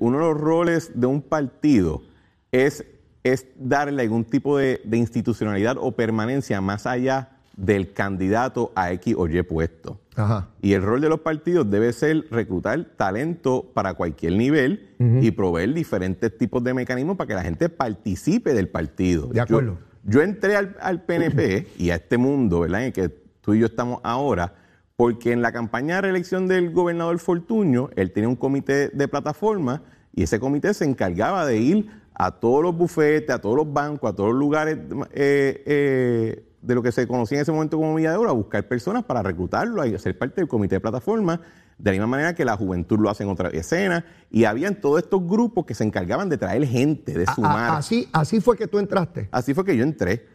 [0.00, 2.02] uno de los roles de un partido
[2.50, 2.84] es,
[3.22, 9.14] es darle algún tipo de, de institucionalidad o permanencia más allá del candidato a X
[9.16, 10.00] o Y puesto.
[10.16, 10.48] Ajá.
[10.60, 14.90] Y el rol de los partidos debe ser reclutar talento para cualquier nivel
[15.20, 19.26] y proveer diferentes tipos de mecanismos para que la gente participe del partido.
[19.28, 19.78] De acuerdo.
[20.04, 22.80] Yo, yo entré al, al PNP y a este mundo, ¿verdad?
[22.80, 23.08] En el que
[23.40, 24.54] tú y yo estamos ahora,
[25.02, 29.82] porque en la campaña de reelección del gobernador Fortuño, él tenía un comité de plataforma
[30.14, 34.12] y ese comité se encargaba de ir a todos los bufetes, a todos los bancos,
[34.12, 34.78] a todos los lugares
[35.12, 38.32] eh, eh, de lo que se conocía en ese momento como Villa de Oro, a
[38.32, 41.40] buscar personas para reclutarlo y hacer parte del comité de plataforma,
[41.78, 44.04] de la misma manera que la juventud lo hace en otra escena.
[44.30, 47.70] Y habían todos estos grupos que se encargaban de traer gente, de A- a- sumar.
[47.76, 49.28] así, así fue que tú entraste.
[49.32, 50.28] Así fue que yo entré.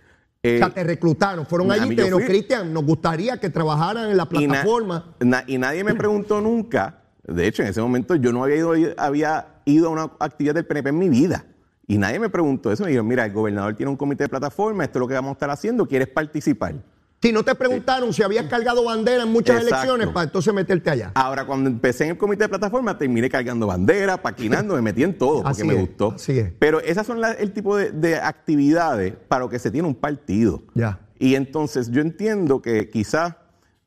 [0.48, 2.26] Eh, o sea, te reclutaron, fueron allí fui.
[2.26, 5.16] Cristian, nos gustaría que trabajaran en la y, na- plataforma.
[5.20, 7.02] na- y nadie me preguntó nunca.
[7.26, 10.66] De hecho, en ese momento yo no había ido, había ido a una actividad del
[10.66, 11.46] PNP en mi vida.
[11.88, 12.84] Y nadie me preguntó eso.
[12.84, 15.30] Me dijeron, mira, el gobernador tiene un comité de plataforma, esto es lo que vamos
[15.30, 16.76] a estar haciendo, ¿quieres participar?
[17.22, 19.76] Si no te preguntaron si habías cargado bandera en muchas Exacto.
[19.76, 21.12] elecciones para entonces meterte allá.
[21.16, 25.18] Ahora, cuando empecé en el comité de plataforma, terminé cargando bandera, paquinando, me metí en
[25.18, 26.12] todo porque Así me es, gustó.
[26.16, 26.54] así es.
[26.60, 29.96] Pero esas son la- el tipo de, de actividades para lo que se tiene un
[29.96, 30.62] partido.
[30.76, 31.00] Ya.
[31.18, 33.34] Y entonces yo entiendo que quizás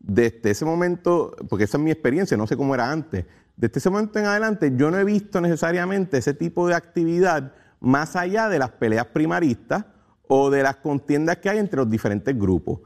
[0.01, 3.91] desde ese momento, porque esa es mi experiencia, no sé cómo era antes, desde ese
[3.91, 8.59] momento en adelante yo no he visto necesariamente ese tipo de actividad más allá de
[8.59, 9.85] las peleas primaristas
[10.33, 12.79] o de las contiendas que hay entre los diferentes grupos.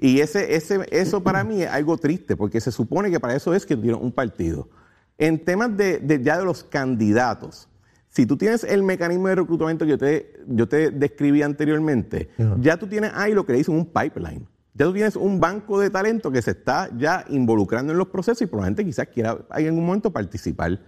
[0.00, 3.54] Y ese, ese, eso para mí es algo triste, porque se supone que para eso
[3.54, 4.68] es que tiene un partido.
[5.16, 7.68] En temas de, de ya de los candidatos,
[8.08, 12.76] si tú tienes el mecanismo de reclutamiento que yo te, yo te describí anteriormente, ya
[12.76, 14.48] tú tienes ahí lo que le dicen un pipeline.
[14.74, 18.42] Ya tú tienes un banco de talento que se está ya involucrando en los procesos
[18.42, 20.80] y probablemente quizás quiera en algún momento participar.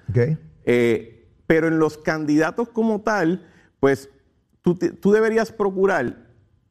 [0.65, 3.47] Eh, pero en los candidatos como tal,
[3.79, 4.09] pues
[4.63, 6.27] tú, te- tú deberías procurar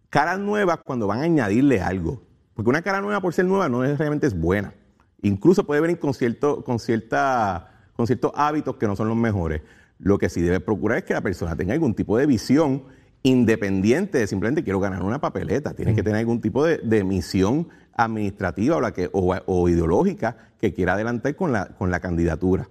[0.09, 2.21] caras nuevas cuando van a añadirle algo.
[2.53, 4.73] Porque una cara nueva por ser nueva no necesariamente es buena.
[5.21, 9.61] Incluso puede venir con, cierto, con, cierta, con ciertos hábitos que no son los mejores.
[9.99, 12.83] Lo que sí debe procurar es que la persona tenga algún tipo de visión
[13.23, 15.73] independiente de simplemente quiero ganar una papeleta.
[15.73, 20.35] Tiene que tener algún tipo de, de misión administrativa o, la que, o, o ideológica
[20.59, 22.67] que quiera adelantar con la, con la candidatura.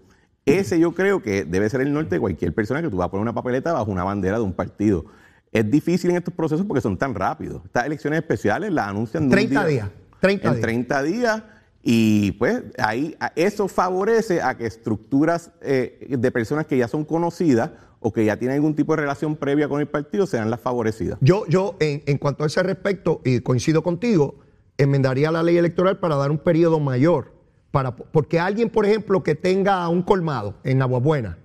[0.58, 3.10] Ese yo creo que debe ser el norte de cualquier persona que tú vas a
[3.10, 5.04] poner una papeleta bajo una bandera de un partido.
[5.52, 7.62] Es difícil en estos procesos porque son tan rápidos.
[7.64, 9.88] Estas elecciones especiales las anuncian de un 30 día- días,
[10.20, 10.62] 30 en días.
[10.62, 11.42] 30 días
[11.82, 17.70] y pues ahí eso favorece a que estructuras eh, de personas que ya son conocidas
[18.00, 21.18] o que ya tienen algún tipo de relación previa con el partido sean las favorecidas.
[21.20, 24.36] Yo, yo en, en cuanto a ese respecto, y coincido contigo,
[24.78, 27.32] enmendaría la ley electoral para dar un periodo mayor.
[27.70, 31.38] Para, porque alguien, por ejemplo, que tenga un colmado en Aguabuena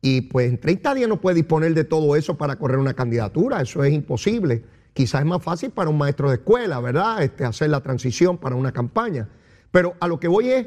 [0.00, 3.60] y pues en 30 días no puede disponer de todo eso para correr una candidatura,
[3.60, 4.64] eso es imposible.
[4.94, 7.22] Quizás es más fácil para un maestro de escuela, ¿verdad?
[7.22, 9.28] Este, hacer la transición para una campaña.
[9.70, 10.66] Pero a lo que voy es,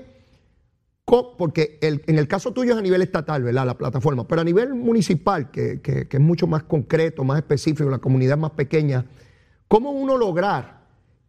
[1.38, 3.66] porque el- en el caso tuyo es a nivel estatal, ¿verdad?
[3.66, 7.90] La plataforma, pero a nivel municipal, que, que- que es mucho más concreto, más específico,
[7.90, 9.06] la comunidad más pequeña,
[9.68, 10.83] ¿cómo uno lograr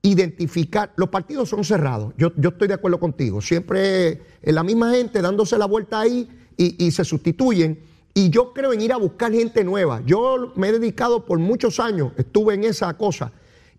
[0.09, 0.93] identificar?
[0.97, 5.21] Los partidos son cerrados, yo, yo estoy de acuerdo contigo, siempre es la misma gente
[5.23, 7.81] dándose la vuelta ahí y, y se sustituyen.
[8.17, 10.01] Y yo creo en ir a buscar gente nueva.
[10.07, 13.33] Yo me he dedicado por muchos años, estuve en esa cosa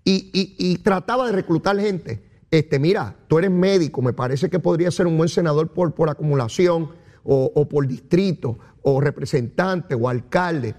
[0.03, 2.21] y, y- y trataba de reclutar gente.
[2.51, 6.09] Este, mira, tú eres médico, me parece que podría ser un buen senador por, por
[6.09, 6.89] acumulación
[7.23, 10.75] o, o por distrito o representante o alcalde,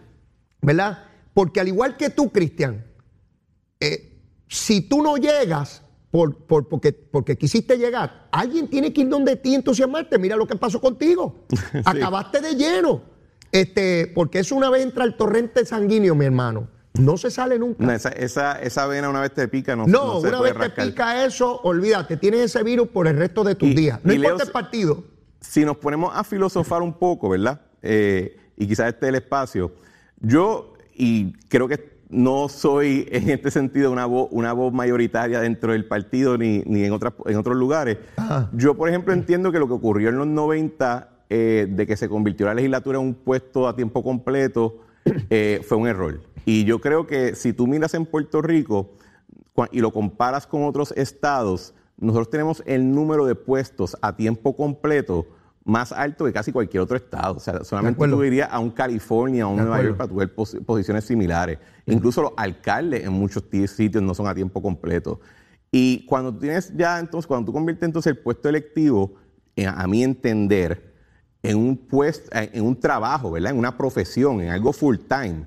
[0.60, 1.04] ¿verdad?
[1.32, 2.84] Porque al igual que tú, Cristian,
[3.80, 4.15] eh,
[4.48, 9.36] si tú no llegas por, por- porque, porque quisiste llegar, alguien tiene que ir donde
[9.36, 10.18] ti entusiasmarte.
[10.18, 11.44] Mira lo que pasó contigo.
[11.84, 13.02] Acabaste de lleno.
[13.52, 16.68] Este, porque eso una vez entra el torrente sanguíneo, mi hermano.
[16.98, 17.84] No se sale nunca.
[17.84, 20.52] No, esa, esa, esa vena una vez te pica, no, No, no se una puede
[20.54, 24.00] vez te pica eso, olvídate, tienes ese virus por el resto de tus Y- días.
[24.02, 25.04] No importa Leo, el partido.
[25.40, 27.60] si nos ponemos a filosofar un poco, ¿verdad?
[27.82, 29.72] Eh, y quizás este es el espacio.
[30.20, 35.72] Yo, y creo que no soy en este sentido una voz, una voz mayoritaria dentro
[35.72, 37.98] del partido ni, ni en, otras, en otros lugares.
[38.16, 38.48] Ajá.
[38.52, 42.08] Yo, por ejemplo, entiendo que lo que ocurrió en los 90, eh, de que se
[42.08, 44.80] convirtió la legislatura en un puesto a tiempo completo,
[45.30, 46.20] eh, fue un error.
[46.44, 48.90] Y yo creo que si tú miras en Puerto Rico
[49.72, 55.26] y lo comparas con otros estados, nosotros tenemos el número de puestos a tiempo completo
[55.66, 57.34] más alto que casi cualquier otro estado.
[57.36, 59.82] O sea, solamente tú irías a un California, a un Nueva.
[59.82, 61.58] York para tu ver pos- posiciones similares.
[61.86, 65.20] Incluso los alcaldes en muchos ti- sitios no son a tiempo completo.
[65.70, 69.14] Y cuando tú tienes ya, entonces, cuando tú conviertes entonces el puesto electivo,
[69.56, 70.94] en- a mi entender,
[71.42, 73.50] en un puesto, en un trabajo, ¿verdad?
[73.50, 75.46] En una profesión, en algo full time,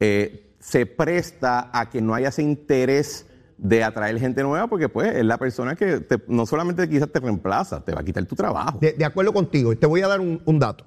[0.00, 3.26] eh, se presta a que no haya ese interés
[3.58, 7.20] de atraer gente nueva, porque pues es la persona que te- no solamente quizás te
[7.20, 8.78] reemplaza, te va a quitar tu trabajo.
[8.80, 10.84] De, de acuerdo contigo, y te voy a dar un, un dato.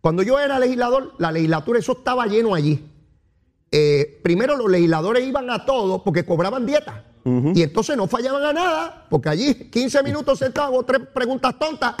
[0.00, 2.88] Cuando yo era legislador, la legislatura, eso estaba lleno allí.
[3.70, 7.04] Eh, primero los legisladores iban a todo porque cobraban dieta.
[7.24, 11.94] Y entonces no fallaban a nada, porque allí 15 minutos sentados, tres preguntas tontas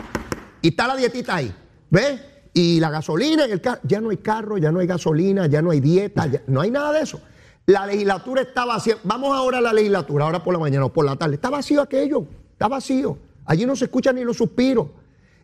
[0.60, 1.54] y está la dietita ahí.
[1.90, 2.20] ¿Ves?
[2.52, 3.80] Y la gasolina en el carro.
[3.84, 6.72] Ya no hay carro, ya no hay gasolina, ya no hay dieta, ya- no hay
[6.72, 7.20] nada de eso.
[7.66, 8.96] La legislatura está vacía.
[9.04, 11.36] Vamos ahora a la legislatura, ahora por la mañana o por la tarde.
[11.36, 13.18] Está vacío aquello, está vacío.
[13.44, 14.88] Allí no se escuchan ni los suspiros.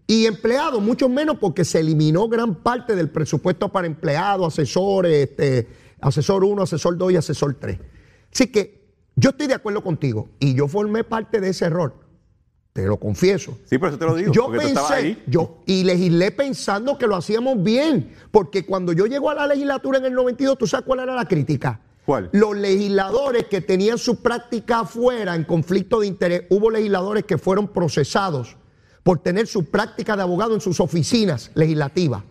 [0.06, 5.68] Y empleados, mucho menos porque se eliminó gran parte del presupuesto para empleados, asesores, este,
[6.00, 7.78] asesor 1, asesor 2 y asesor 3.
[8.32, 11.94] Así que yo estoy de acuerdo contigo y yo formé parte de ese error.
[12.72, 13.58] te lo confieso.
[13.64, 14.32] Sí, por eso te lo digo.
[14.32, 15.22] Yo pensé, ahí.
[15.26, 19.98] yo, y legislé pensando que lo hacíamos bien, porque cuando yo llego a la legislatura
[19.98, 21.80] en el 92, ¿tú sabes cuál era la crítica?
[22.32, 27.68] Los legisladores que tenían su práctica afuera en conflicto de interés, hubo legisladores que fueron
[27.68, 28.56] procesados
[29.02, 32.22] por tener su práctica de abogado en sus oficinas legislativas.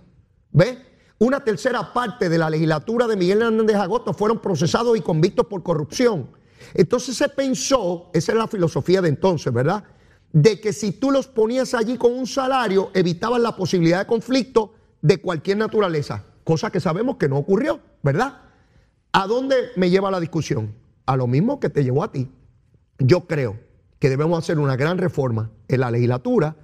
[0.51, 0.77] ¿Ves?
[1.19, 5.63] Una tercera parte de la legislatura de Miguel Hernández Agosto fueron procesados y convictos por
[5.63, 6.29] corrupción.
[6.73, 9.83] Entonces se pensó, esa es la filosofía de entonces, ¿verdad?
[10.31, 14.73] De que si tú los ponías allí con un salario, evitabas la posibilidad de conflicto
[15.01, 18.41] de cualquier naturaleza, cosa que sabemos que no ocurrió, ¿verdad?
[19.19, 20.75] ¿A dónde me lleva la discusión?
[21.08, 22.30] A lo mismo que te llevó a ti.
[22.99, 23.60] Yo creo
[23.97, 26.56] que debemos hacer una gran reforma en la legislatura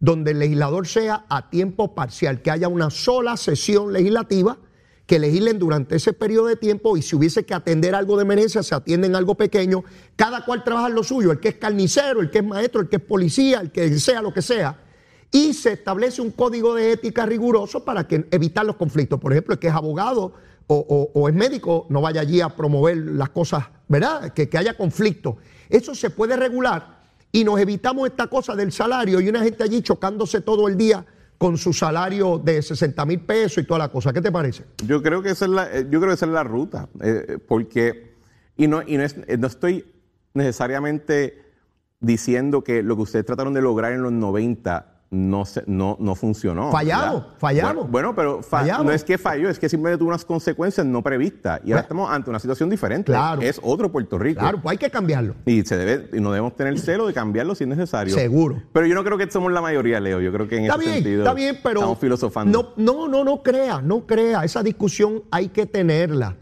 [0.00, 4.58] donde el legislador sea a tiempo parcial, que haya una sola sesión legislativa,
[5.06, 8.64] que legislen durante ese periodo de tiempo y si hubiese que atender algo de emergencia,
[8.64, 9.84] se atienden algo pequeño,
[10.16, 12.88] cada cual trabaja en lo suyo, el que es carnicero, el que es maestro, el
[12.88, 14.80] que es policía, el que sea lo que sea,
[15.30, 19.20] y se establece un código de ética riguroso para que, evitar los conflictos.
[19.20, 20.34] Por ejemplo, el que es abogado
[20.66, 24.32] o, o- es médico no vaya allí a promover las cosas, ¿verdad?
[24.32, 25.36] Que, que haya conflicto.
[25.68, 27.00] Eso se puede regular
[27.32, 31.04] y nos evitamos esta cosa del salario y una gente allí chocándose todo el día
[31.38, 34.12] con su salario de 60 mil pesos y toda la cosa.
[34.12, 34.64] ¿Qué te parece?
[34.86, 37.38] Yo creo que esa es la, eh, yo creo que esa es la ruta, eh,
[37.48, 38.14] porque
[38.56, 39.86] y no y no, es- eh, no estoy
[40.34, 41.42] necesariamente
[42.00, 46.14] diciendo que lo que ustedes trataron de lograr en los 90 no se- no, no
[46.14, 46.70] funcionó.
[46.70, 47.36] Fallamos, ¿verdad?
[47.38, 47.74] fallamos.
[47.90, 48.86] Bueno, bueno, pero fa- Fallamos.
[48.86, 51.80] no es que falló, es que simplemente tuvo unas consecuencias no previstas y ahora Bueno.
[51.80, 53.06] estamos ante una situación diferente.
[53.10, 53.42] Claro.
[53.42, 54.38] Es otro Puerto Rico.
[54.40, 55.34] Claro, pues hay que cambiarlo.
[55.46, 58.14] Y se debe y no debemos tener celo de cambiarlo si es necesario.
[58.14, 58.62] Seguro.
[58.72, 60.20] Pero yo no creo que somos la mayoría, Leo.
[60.20, 62.74] Yo creo que en Está ese bien, sentido está bien, pero estamos filosofando.
[62.76, 64.44] No, no, no, no crea, no crea.
[64.44, 66.36] Esa discusión hay que tenerla.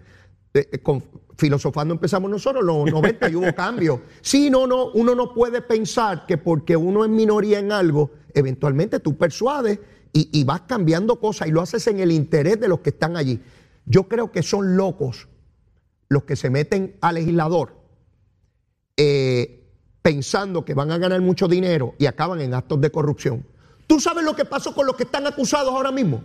[0.52, 1.02] Eh, eh, con-
[1.38, 4.03] filosofando empezamos nosotros, los 90 y hubo cambio.
[4.20, 8.98] Sí, no, no, uno no puede pensar que porque uno es minoría en algo, eventualmente
[8.98, 9.79] tú persuades
[10.12, 13.16] y, y vas cambiando cosas y lo haces en el interés de los que están
[13.16, 13.40] allí.
[13.87, 15.29] Yo creo que son locos
[16.09, 17.77] los que se meten al legislador
[18.96, 19.64] eh,
[20.03, 23.46] pensando que van a ganar mucho dinero y acaban en actos de corrupción.
[23.87, 26.24] ¿Tú sabes lo que pasó con los que están acusados ahora mismo?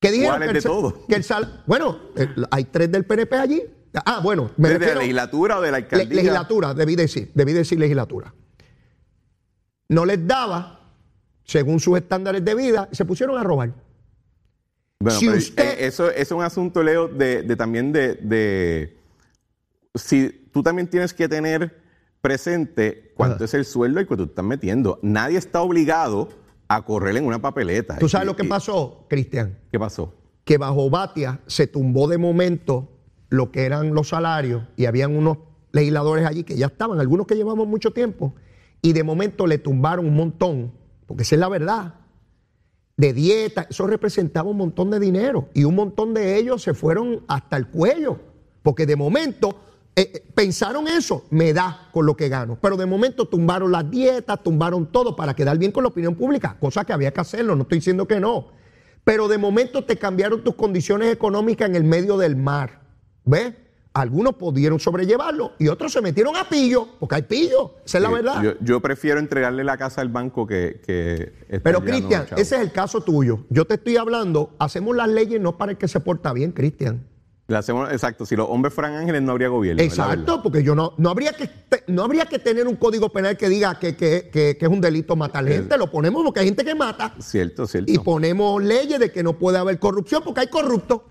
[0.00, 0.94] Que dijeron ¿Cuáles que el de todos?
[1.08, 3.62] que el sal- bueno, eh, hay tres del PNP allí.
[4.04, 6.16] Ah, bueno, me ¿Desde la legislatura o de la Le- alcaldía?
[6.16, 8.34] legislatura, debí decir, debí decir legislatura.
[9.88, 10.80] No les daba,
[11.44, 13.72] según sus estándares de vida, y se pusieron a robar.
[14.98, 18.14] Bueno, Si pero, usted- eh, eso, eso es un asunto, Leo, de, de también de,
[18.16, 18.96] de-
[19.94, 21.80] Si tú también tienes que tener
[22.20, 24.98] presente cuánto es el sueldo al que tú estás metiendo.
[25.02, 26.30] Nadie está obligado
[26.68, 27.98] a correr en una papeleta.
[27.98, 29.58] ¿Tú sabes Y- lo que pasó, Cristian?
[29.70, 30.14] ¿Qué pasó?
[30.44, 32.90] que bajo Batia se tumbó de momento
[33.30, 35.38] lo que eran los salarios y habían unos
[35.72, 38.34] legisladores allí que ya estaban, algunos que llevamos mucho tiempo,
[38.82, 40.72] y de momento le tumbaron un montón,
[41.06, 41.94] porque esa es la verdad,
[42.98, 47.24] de dieta, eso representaba un montón de dinero y un montón de ellos se fueron
[47.26, 48.20] hasta el cuello,
[48.62, 49.58] porque de momento
[49.96, 53.88] eh, eh, pensaron eso, me da con lo que gano, pero de momento tumbaron las
[53.88, 57.54] dietas, tumbaron todo para quedar bien con la opinión pública, cosa que había que hacerlo,
[57.54, 58.48] no estoy diciendo que no,
[59.04, 62.80] pero de momento te cambiaron tus condiciones económicas en el medio del mar,
[63.24, 63.54] ¿ves?
[63.92, 68.08] Algunos pudieron sobrellevarlo y otros se metieron a pillo, porque hay pillo, esa es la
[68.08, 68.42] Sí, verdad.
[68.42, 70.80] Yo, yo prefiero entregarle la casa al banco que.
[70.84, 73.44] que Pero no, Cristian, ese es el caso tuyo.
[73.50, 77.06] Yo te estoy hablando, hacemos las leyes no para el que se porta bien, Cristian.
[77.48, 79.82] Hacemos- exacto, si los hombres fueran ángeles no habría gobierno.
[79.82, 83.36] Exacto, porque yo no, no habría que te- no habría que tener un código penal
[83.36, 85.76] que diga que, que- que- que es un delito matar gente.
[85.76, 87.14] Lo ponemos porque hay gente que mata.
[87.18, 87.92] Cierto, cierto.
[87.92, 91.02] Y ponemos leyes de que no puede haber corrupción porque hay corruptos.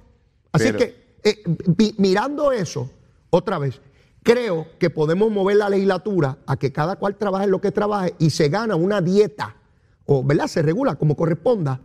[0.52, 2.89] Así Pero- que, eh, vi- mirando eso,
[3.30, 3.80] otra vez,
[4.24, 8.32] creo que podemos mover la legislatura a que cada cual trabaje lo que trabaje y
[8.32, 9.56] se gana una dieta,
[10.08, 10.48] o ¿verdad?
[10.48, 11.80] Se regula como corresponda.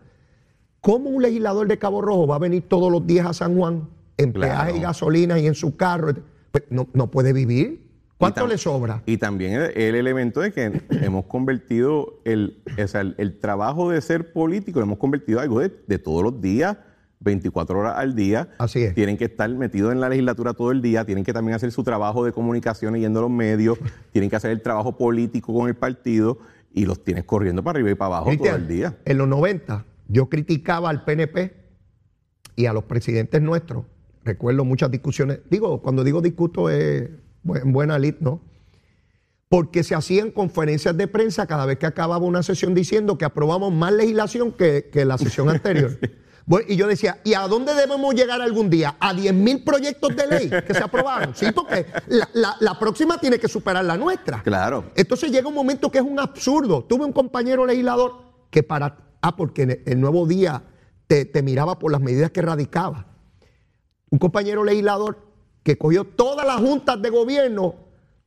[0.80, 3.88] ¿Cómo un legislador de Cabo Rojo va a venir todos los días a San Juan
[4.18, 4.52] en Claro.
[4.52, 6.12] peaje y gasolina y en su carro?
[6.50, 7.88] Pues no, no puede vivir.
[8.18, 9.02] ¿Cuánto tam- le sobra?
[9.06, 13.90] Y también el, el elemento de que hemos convertido el, o sea, el, el trabajo
[13.90, 16.76] de ser político, lo hemos convertido en algo de, de todos los días,
[17.20, 18.50] 24 horas al día.
[18.58, 18.94] Así es.
[18.94, 21.82] Tienen que estar metidos en la legislatura todo el día, tienen que también hacer su
[21.84, 23.78] trabajo de comunicación yendo a los medios,
[24.12, 26.38] tienen que hacer el trabajo político con el partido
[26.72, 28.98] y los tienes corriendo para arriba y para abajo todo el día.
[29.04, 31.54] En los 90 yo criticaba al PNP
[32.56, 33.84] y a los presidentes nuestros.
[34.28, 35.38] Recuerdo muchas discusiones.
[35.48, 37.08] Digo, cuando digo discuto es
[37.54, 38.42] en buena lid, ¿no?
[39.48, 43.72] Porque se hacían conferencias de prensa cada vez que acababa una sesión diciendo que aprobamos
[43.72, 45.98] más legislación que, que la sesión anterior.
[46.66, 48.96] Y yo decía, ¿y a dónde debemos llegar algún día?
[49.00, 51.34] ¿A 10 mil proyectos de ley que se aprobaron?
[51.34, 54.42] Sí, porque la, la- la próxima tiene que superar la nuestra.
[54.42, 54.86] Claro.
[54.94, 56.84] Entonces llega un momento que es un absurdo.
[56.84, 58.12] Tuve un compañero legislador
[58.50, 58.96] que para...
[59.20, 60.62] Ah, porque en el- el nuevo día
[61.06, 63.04] te, te miraba por las medidas que radicaba.
[64.10, 65.18] Un compañero legislador
[65.62, 67.74] que cogió todas las juntas de gobierno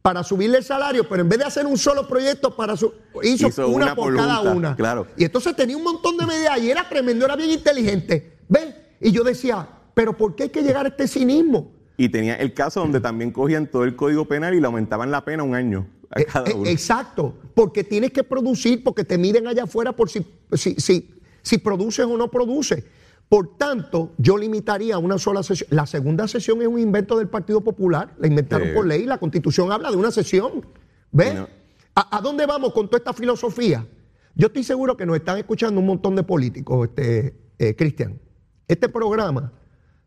[0.02, 2.92] para subirle el salario, pero en vez de hacer un solo proyecto, para su,
[3.24, 4.76] hizo, Hizo una, una por, por cada junta, una.
[4.76, 5.08] claro.
[5.16, 8.38] Y entonces tenía un montón de medidas y era tremendo, era bien inteligente.
[8.50, 8.74] ¿Ves?
[9.00, 11.72] Y yo decía, pero ¿por qué hay que llegar a este cinismo?
[11.98, 15.24] Y tenía el caso donde también cogían todo el código penal y le aumentaban la
[15.24, 16.68] pena un año a Eh, cada eh, uno.
[16.70, 21.14] exacto, porque tienes que producir, porque te miden allá afuera por si, si, si,
[21.44, 22.84] si produces o no produces.
[23.32, 25.70] Por tanto, yo limitaría a una sola sesión.
[25.72, 28.74] La segunda sesión es un invento del Partido Popular, la inventaron Sí.
[28.74, 30.66] por ley, la constitución habla de una sesión.
[31.14, 31.30] ¿Ves?
[31.30, 31.48] Sí, no.
[31.96, 33.88] ¿A, a dónde vamos con toda esta filosofía?
[34.36, 38.20] Yo estoy seguro que nos están escuchando un montón de políticos, este, eh, Cristian.
[38.68, 39.54] Este programa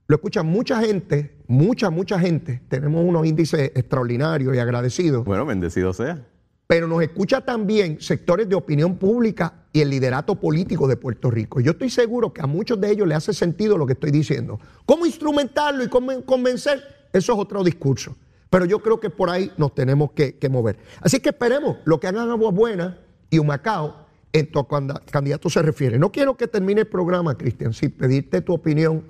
[0.06, 2.60] lo escucha mucha gente, mucha, mucha gente.
[2.68, 6.26] Tenemos unos índices extraordinarios y agradecidos Bueno, bendecido sea.
[6.66, 11.60] Pero nos escucha también sectores de opinión pública y el liderato político de Puerto Rico.
[11.60, 14.58] Yo estoy seguro que a muchos de ellos les hace sentido lo que estoy diciendo.
[14.86, 16.82] ¿Cómo instrumentarlo y cómo convencer?
[17.12, 18.16] Eso es otro discurso.
[18.48, 20.78] Pero yo creo que por ahí nos tenemos que, mover.
[21.00, 22.98] Así que esperemos lo que hagan Agua Buena
[23.28, 25.98] y Humacao en tu candidato se refiere.
[25.98, 29.04] No quiero que termine el programa, Cristian, sin pedirte tu opinión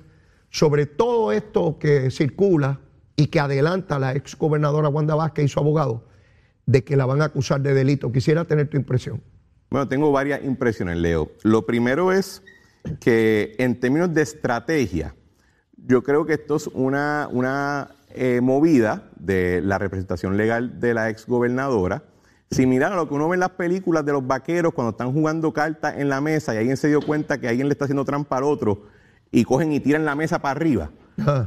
[0.50, 2.80] sobre todo esto que circula
[3.16, 6.04] y que adelanta la ex gobernadora Wanda Vázquez y su abogado
[6.66, 8.12] de que la van a acusar de delito.
[8.12, 9.22] Quisiera tener tu impresión.
[9.70, 11.30] Bueno, tengo varias impresiones, Leo.
[11.42, 12.42] Lo primero es
[13.00, 15.14] que en términos de estrategia,
[15.76, 21.10] yo creo que esto es una, una eh, movida de la representación legal de la
[21.10, 22.04] exgobernadora,
[22.50, 25.52] similar a lo que uno ve en las películas de los vaqueros cuando están jugando
[25.52, 28.36] cartas en la mesa y alguien se dio cuenta que alguien le está haciendo trampa
[28.36, 28.86] al otro
[29.32, 30.90] y cogen y tiran la mesa para arriba.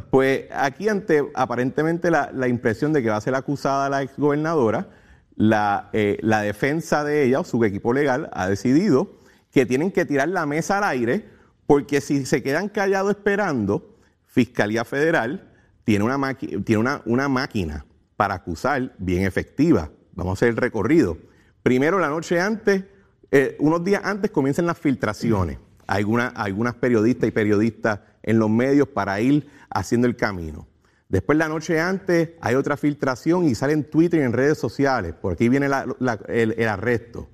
[0.09, 4.89] Pues aquí ante aparentemente la, la impresión de que va a ser acusada la exgobernadora,
[5.37, 9.15] la, eh, la defensa de ella o su equipo legal ha decidido
[9.51, 11.29] que tienen que tirar la mesa al aire
[11.65, 15.51] porque si se quedan callados esperando, Fiscalía Federal
[15.83, 17.85] tiene una, tiene una máquina
[18.17, 19.91] para acusar bien efectiva.
[20.13, 21.17] Vamos a hacer el recorrido.
[21.63, 22.83] Primero, la noche antes,
[23.31, 25.59] eh, unos días antes comienzan las filtraciones.
[25.85, 30.67] Algunas, algunas periodistas y periodistas en los medios para ir haciendo el camino.
[31.09, 35.13] Después, la noche antes, hay otra filtración y sale en Twitter y en redes sociales.
[35.13, 37.29] Por aquí viene el, arresto.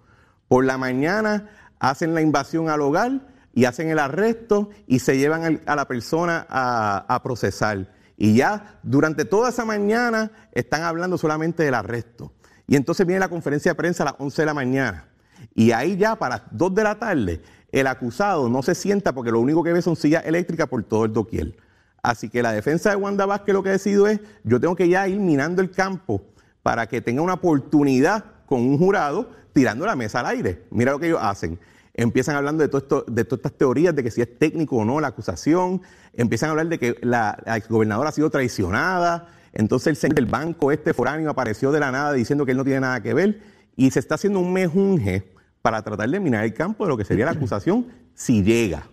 [0.48, 1.50] Por la mañana
[1.80, 6.46] hacen la invasión al hogar y hacen el arresto y se llevan a la persona
[6.50, 7.92] a, a procesar.
[8.16, 12.32] Y ya durante toda esa mañana están hablando solamente del arresto.
[12.68, 15.08] Y entonces viene la conferencia de prensa a las 11 de la mañana.
[15.56, 19.32] Y ahí ya para las 2 de la tarde, el acusado no se sienta porque
[19.32, 21.56] lo único que ve son sillas eléctricas por todo el doquier.
[22.04, 24.90] Así que la defensa de Wanda Vázquez lo que ha decidido es, yo tengo que
[24.90, 26.22] ya ir minando el campo
[26.62, 30.66] para que tenga una oportunidad con un jurado tirando la mesa al aire.
[30.70, 31.58] Mira lo que ellos hacen.
[31.94, 34.86] Empiezan hablando de, todo esto, de todas estas teorías de que si es técnico o
[34.86, 35.82] no la acusación.
[36.14, 39.30] Empiezan a hablar de que la, la exgobernadora ha sido traicionada.
[39.54, 42.66] Entonces el señor del banco este foráneo apareció de la nada diciendo que él no
[42.66, 43.42] tiene nada que ver.
[43.78, 45.32] Y se está haciendo un mejunje
[45.62, 48.90] para tratar de minar el campo de lo que sería la acusación si llega.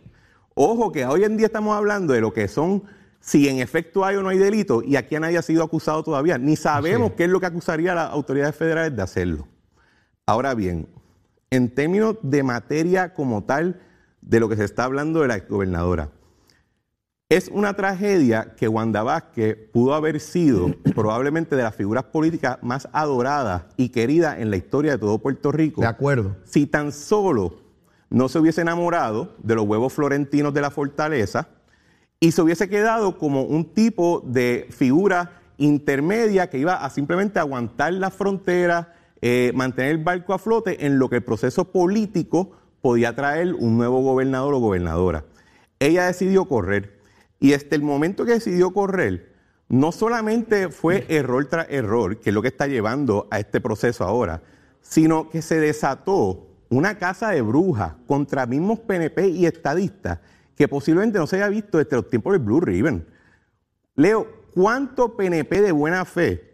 [0.55, 2.85] Ojo que hoy en día estamos hablando de lo que son,
[3.21, 6.39] si en efecto hay o no hay delito, y aquí nadie ha sido acusado todavía.
[6.39, 9.47] Ni sabemos qué es lo que acusaría a las autoridades federales de hacerlo.
[10.27, 10.89] Ahora bien,
[11.51, 13.81] en términos de materia como tal
[14.23, 16.11] de lo que se está hablando de la gobernadora,
[17.29, 22.89] es una tragedia que Wanda Vázquez pudo haber sido probablemente de las figuras políticas más
[22.93, 26.37] adoradas y queridas en la historia de todo Puerto Rico De acuerdo.
[26.45, 27.61] si tan solo
[28.09, 31.49] no se hubiese enamorado de los huevos florentinos de la fortaleza
[32.21, 37.95] y se hubiese quedado como un tipo de figura intermedia que iba a simplemente aguantar
[37.95, 42.53] la frontera, eh, mantener el barco a flote en lo que el proceso político
[42.83, 45.25] podía traer un nuevo gobernador o gobernadora.
[45.79, 47.01] Ella decidió correr
[47.41, 49.33] y desde el momento que decidió correr,
[49.71, 54.05] no solamente fue error tras error, que es lo que está llevando a este proceso
[54.05, 54.43] ahora,
[54.83, 60.19] sino que se desató una casa de brujas contra mismos PNP y estadistas
[60.61, 63.07] que posiblemente no se haya visto desde los tiempos del Blue Ribbon.
[63.97, 66.53] Leo, ¿cuánto PNP de buena fe,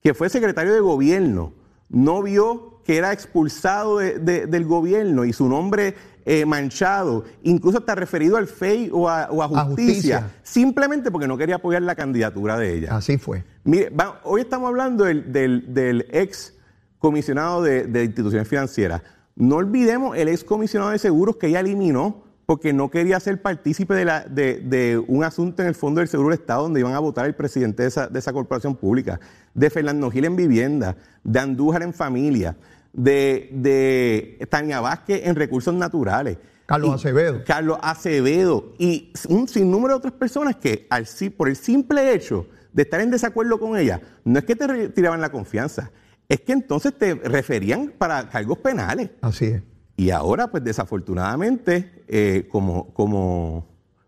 [0.00, 1.54] que fue secretario de gobierno,
[1.88, 7.78] no vio que era expulsado de- de- del gobierno y su nombre eh, manchado, incluso
[7.78, 10.30] hasta referido al FEI o a, o a A justicia, justicia.
[10.44, 12.96] simplemente porque no quería apoyar la candidatura de ella?
[12.96, 13.42] Así fue.
[13.64, 16.54] Mire, va- hoy estamos hablando del, del- del ex
[16.98, 19.02] comisionado de, de instituciones financieras.
[19.34, 23.92] No olvidemos el ex comisionado de seguros que ella eliminó porque no quería ser partícipe
[23.92, 26.94] de, la, de, de un asunto en el Fondo del Seguro del Estado donde iban
[26.94, 29.20] a votar el presidente de esa, de esa corporación pública,
[29.52, 32.56] de Fernando Gil en vivienda, de Andújar en familia,
[32.94, 36.38] de, de Tania Vázquez en recursos naturales.
[36.64, 37.44] Carlos Y- Acevedo.
[37.46, 42.84] Carlos Acevedo y un sinnúmero de otras personas que al, por el simple hecho de
[42.84, 45.90] estar en desacuerdo con ella, no es que te retiraban la confianza,
[46.26, 49.10] es que entonces te referían para cargos penales.
[49.20, 49.62] Así es.
[49.98, 53.66] Y ahora, pues desafortunadamente, eh, como, como,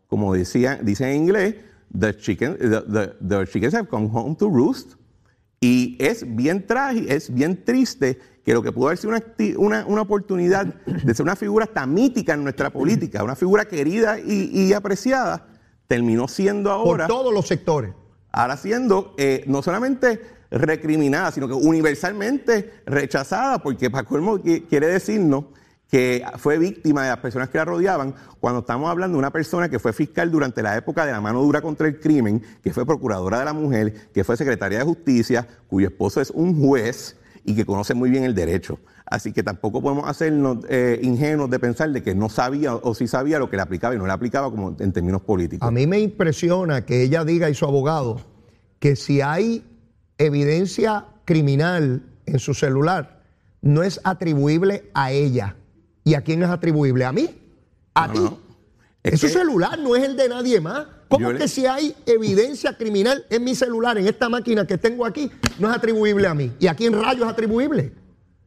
[0.09, 1.55] como decían, dicen en inglés,
[1.99, 4.95] the, chicken, the, the- the chickens have come home to roost.
[5.61, 9.23] Y es bien trágico, es bien triste que lo que pudo haber sido una,
[9.59, 14.19] una, una oportunidad de ser una figura tan mítica en nuestra política, una figura querida
[14.19, 15.47] y, y apreciada,
[15.87, 17.93] terminó siendo ahora Por todos los sectores.
[18.33, 25.45] ahora siendo eh, no solamente recriminada, sino que universalmente rechazada, porque qui- quiere decirnos
[25.91, 29.69] que fue víctima de las personas que la rodeaban, cuando estamos hablando de una persona
[29.69, 32.87] que fue fiscal durante la época de la mano dura contra el crimen, que fue
[32.87, 37.57] procuradora de la mujer, que fue secretaria de justicia, cuyo esposo es un juez y
[37.57, 38.79] que conoce muy bien el derecho.
[39.05, 43.09] Así que tampoco podemos hacernos eh, ingenuos de pensar de que no sabía o sí
[43.09, 45.67] sabía lo que le aplicaba y no le aplicaba como en términos políticos.
[45.67, 48.21] A mí me impresiona que ella diga y su abogado
[48.79, 49.65] que si hay
[50.19, 53.23] evidencia criminal en su celular,
[53.63, 55.57] no es atribuible a ella.
[56.05, 57.05] ¿Y a quién es atribuible?
[57.05, 57.29] ¿A mí?
[57.95, 58.19] ¿A No, ti?
[58.21, 58.39] no.
[59.03, 60.87] Es que- celular no es el de nadie más.
[61.09, 65.05] ¿Cómo le- que si hay evidencia criminal en mi celular, en esta máquina que tengo
[65.05, 66.53] aquí, no es atribuible a mí?
[66.61, 67.93] ¿Y a quién rayos es atribuible?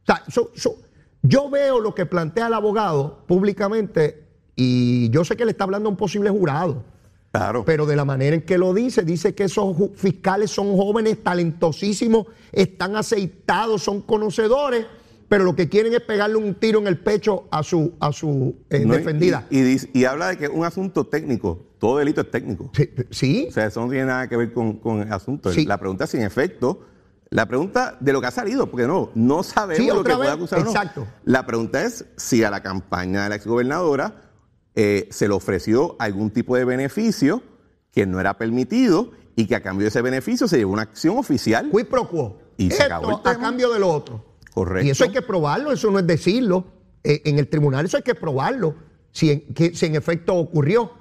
[0.02, 0.76] O sea, so- so-
[1.22, 4.24] yo veo lo que plantea el abogado públicamente
[4.56, 6.84] y yo sé que le está hablando a un posible jurado.
[7.32, 7.64] Claro.
[7.64, 12.26] Pero de la manera en que lo dice, dice que esos fiscales son jóvenes, talentosísimos,
[12.52, 14.86] están aceitados, son conocedores,
[15.34, 18.54] pero lo que quieren es pegarle un tiro en el pecho a su, a su
[18.70, 19.48] eh, No, defendida.
[19.50, 21.74] Y, y dice- y habla de que es un asunto técnico.
[21.80, 22.70] Todo delito es técnico.
[22.72, 25.50] Sí, sí, O sea, eso no tiene nada que ver con, con el asunto.
[25.52, 25.64] Sí.
[25.66, 26.82] La pregunta es, en efecto,
[27.30, 30.28] la pregunta de lo que ha salido, porque no, no sabemos Sí, lo que puede
[30.28, 30.70] vez, acusar o no.
[30.70, 31.04] exacto.
[31.24, 34.30] La pregunta es si a la campaña de la exgobernadora
[34.76, 37.42] eh, se le ofreció algún tipo de beneficio
[37.90, 41.18] que no era permitido y que a cambio de ese beneficio se llevó una acción
[41.18, 41.70] oficial.
[41.72, 42.38] quid pro quo.
[42.56, 44.33] Y se Esto acabó el a cambio de lo otro.
[44.54, 44.86] Correcto.
[44.86, 46.64] Y eso hay que probarlo, eso no es decirlo.
[47.02, 48.74] Eh, en el tribunal eso hay que probarlo,
[49.12, 50.92] si en, que- si en efecto ocurrió.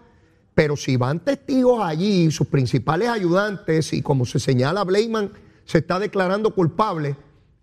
[0.56, 5.32] Pero si van testigos allí, sus principales ayudantes, y como se señala, Bleiman
[5.66, 7.16] se está declarando culpable,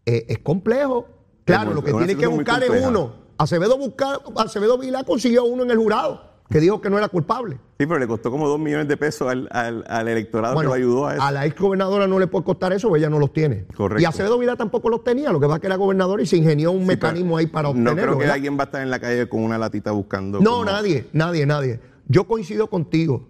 [0.07, 1.07] eh, es complejo.
[1.45, 3.13] Claro, muy- lo que tiene que buscar es uno.
[3.37, 7.57] Acevedo, buscar, Acevedo Vilá consiguió uno en el jurado que dijo que no era culpable.
[7.79, 10.79] Sí, pero le costó como dos millones de pesos al, al- al electorado Bueno, que
[10.81, 11.31] lo ayudó a eso.
[11.31, 13.67] la ex gobernadora no le puede costar eso, porque ella no los tiene.
[13.77, 14.03] Correcto.
[14.03, 16.37] Y Acevedo Vilá tampoco los tenía, lo que pasa es que era gobernador y se
[16.37, 18.03] ingenió un Sí, mecanismo ahí para No obtenerlo.
[18.03, 18.35] creo que ¿verdad?
[18.35, 20.41] alguien va a estar en la calle con una latita buscando.
[20.41, 21.81] No, como- nadie, nadie, nadie.
[22.09, 23.29] Yo coincido contigo.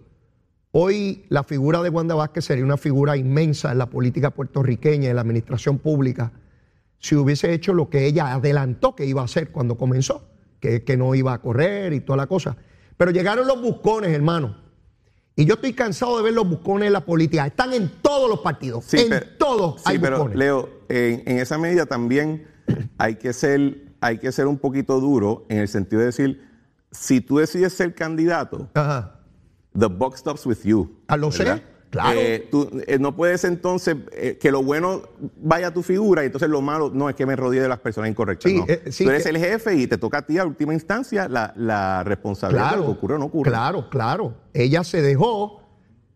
[0.71, 5.15] Hoy la figura de Wanda Vázquez sería una figura inmensa en la política puertorriqueña, en
[5.15, 6.31] la administración pública,
[6.97, 10.23] si hubiese hecho lo que ella adelantó que iba a hacer cuando comenzó,
[10.59, 12.55] que, que no iba a correr y toda la cosa.
[13.01, 14.55] Pero llegaron los buscones, hermano.
[15.35, 17.47] Y yo estoy cansado de ver los buscones en la política.
[17.47, 18.85] Están en todos los partidos.
[18.85, 20.37] Sí, en pero- todos sí, hay pero buscones.
[20.37, 22.45] Leo, en, en esa medida también
[22.99, 26.47] hay que ser, hay que ser un poquito duro en el sentido de decir,
[26.91, 29.15] si tú decides ser candidato, Ajá.
[29.75, 30.95] the buck stops with you.
[31.07, 31.63] Ah, lo sé, ¿verdad?
[31.91, 32.19] Claro.
[32.19, 35.03] Eh, tú, eh, no puedes entonces eh, que lo bueno
[35.37, 37.77] vaya a tu figura y entonces lo malo no es que me rodee de las
[37.79, 38.51] personas incorrectas.
[38.51, 38.65] Sí, no.
[38.91, 41.53] sí tú eres que- el jefe y te toca a ti a última instancia la,
[41.55, 43.51] la responsabilidad de lo que ocurre o no ocurre.
[43.51, 44.33] Claro, claro.
[44.53, 45.61] Ella se dejó,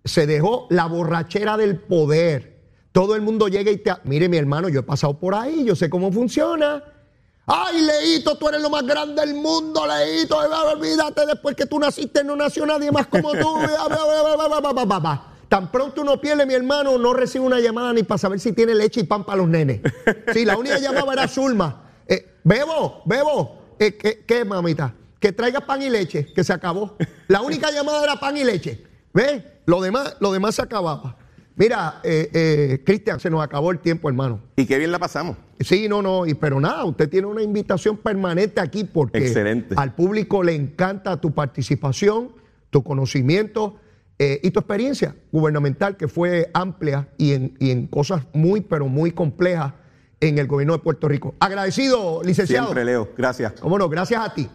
[0.03, 2.55] se dejó la borrachera del poder.
[2.91, 3.91] Todo el mundo llega y te...
[4.05, 6.82] Mire, mi hermano, yo he pasado por ahí, yo sé cómo funciona.
[7.47, 10.38] Ay, Leito, tú eres lo más grande del mundo, Leito.
[10.38, 13.49] Olvídate, después que tú naciste no nació nadie más como tú.
[15.48, 18.74] Tan pronto uno pierde, mi hermano, no recibe una llamada ni para saber si tiene
[18.74, 19.82] leche y pan para los nenes.
[20.34, 21.84] Sí, la única llamada era Zulma.
[22.08, 23.76] Eh, bebo, bebo.
[23.80, 24.93] Eh, ¿qué, qué, mamita?
[25.20, 26.98] Que traiga pan y leche, que se acabó.
[27.28, 28.84] La única llamada era pan y leche.
[29.14, 29.43] ¿Ves?
[29.66, 31.18] Lo demás, lo demás se acababa.
[31.56, 34.41] Mira, eh, eh, Cristian, se nos acabó el tiempo, hermano.
[34.58, 35.38] Y qué bien la pasamos.
[35.60, 39.74] Sí, no, no, y, pero nada, usted tiene una invitación permanente aquí porque Excelente.
[39.78, 42.34] al público le encanta tu participación,
[42.70, 43.78] tu conocimiento
[44.18, 48.88] eh, y tu experiencia gubernamental que fue amplia y en, y en cosas muy, pero
[48.88, 49.74] muy complejas
[50.22, 51.36] en el gobierno de Puerto Rico.
[51.39, 52.68] Agradecido, licenciado.
[52.68, 53.09] Siempre, Leo.
[53.18, 53.53] Gracias.
[53.59, 54.49] Cómo no, gracias a ti.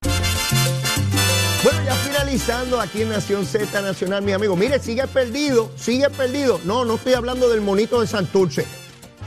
[1.63, 4.57] Bueno, ya finalizando aquí en Nación Z Nacional, mi amigo.
[4.57, 6.59] Mire, sigue perdido, sigue perdido.
[6.65, 8.65] No, no estoy hablando del monito de Santurce.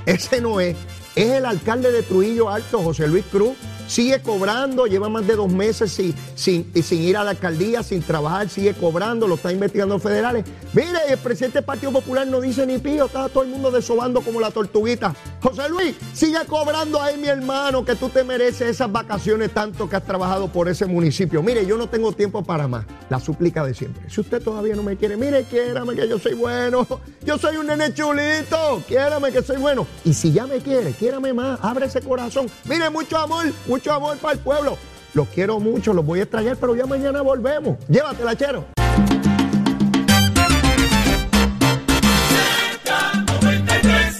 [0.07, 0.75] Ese no es.
[1.15, 3.55] Es el alcalde de Trujillo Alto, José Luis Cruz,
[3.87, 8.49] sigue cobrando, lleva más de dos meses sin, sin, ir a la alcaldía, sin trabajar,
[8.49, 10.45] sigue cobrando, lo está investigando los federales.
[10.73, 14.21] Mire, el presidente del Partido Popular no dice ni pío, está todo el mundo desobando
[14.21, 15.15] como la tortuguita.
[15.41, 19.95] José Luis, sigue cobrando ahí, mi hermano, que tú te mereces esas vacaciones tanto que
[19.95, 21.43] has trabajado por ese municipio.
[21.43, 22.85] Mire, yo no tengo tiempo para más.
[23.09, 24.09] La súplica de siempre.
[24.09, 26.87] Si usted todavía no me quiere, mire, quiérame que yo soy bueno.
[27.25, 28.83] Yo soy un nene chulito.
[28.85, 29.87] Quiérame que soy bueno.
[30.03, 31.57] Y si ya me quiere, quiérame más.
[31.61, 32.47] Abre ese corazón.
[32.65, 34.77] Mire, mucho amor, mucho amor para el pueblo.
[35.15, 37.77] Los quiero mucho, los voy a extrañar, pero ya mañana volvemos.
[37.87, 38.82] Llévatela, chero.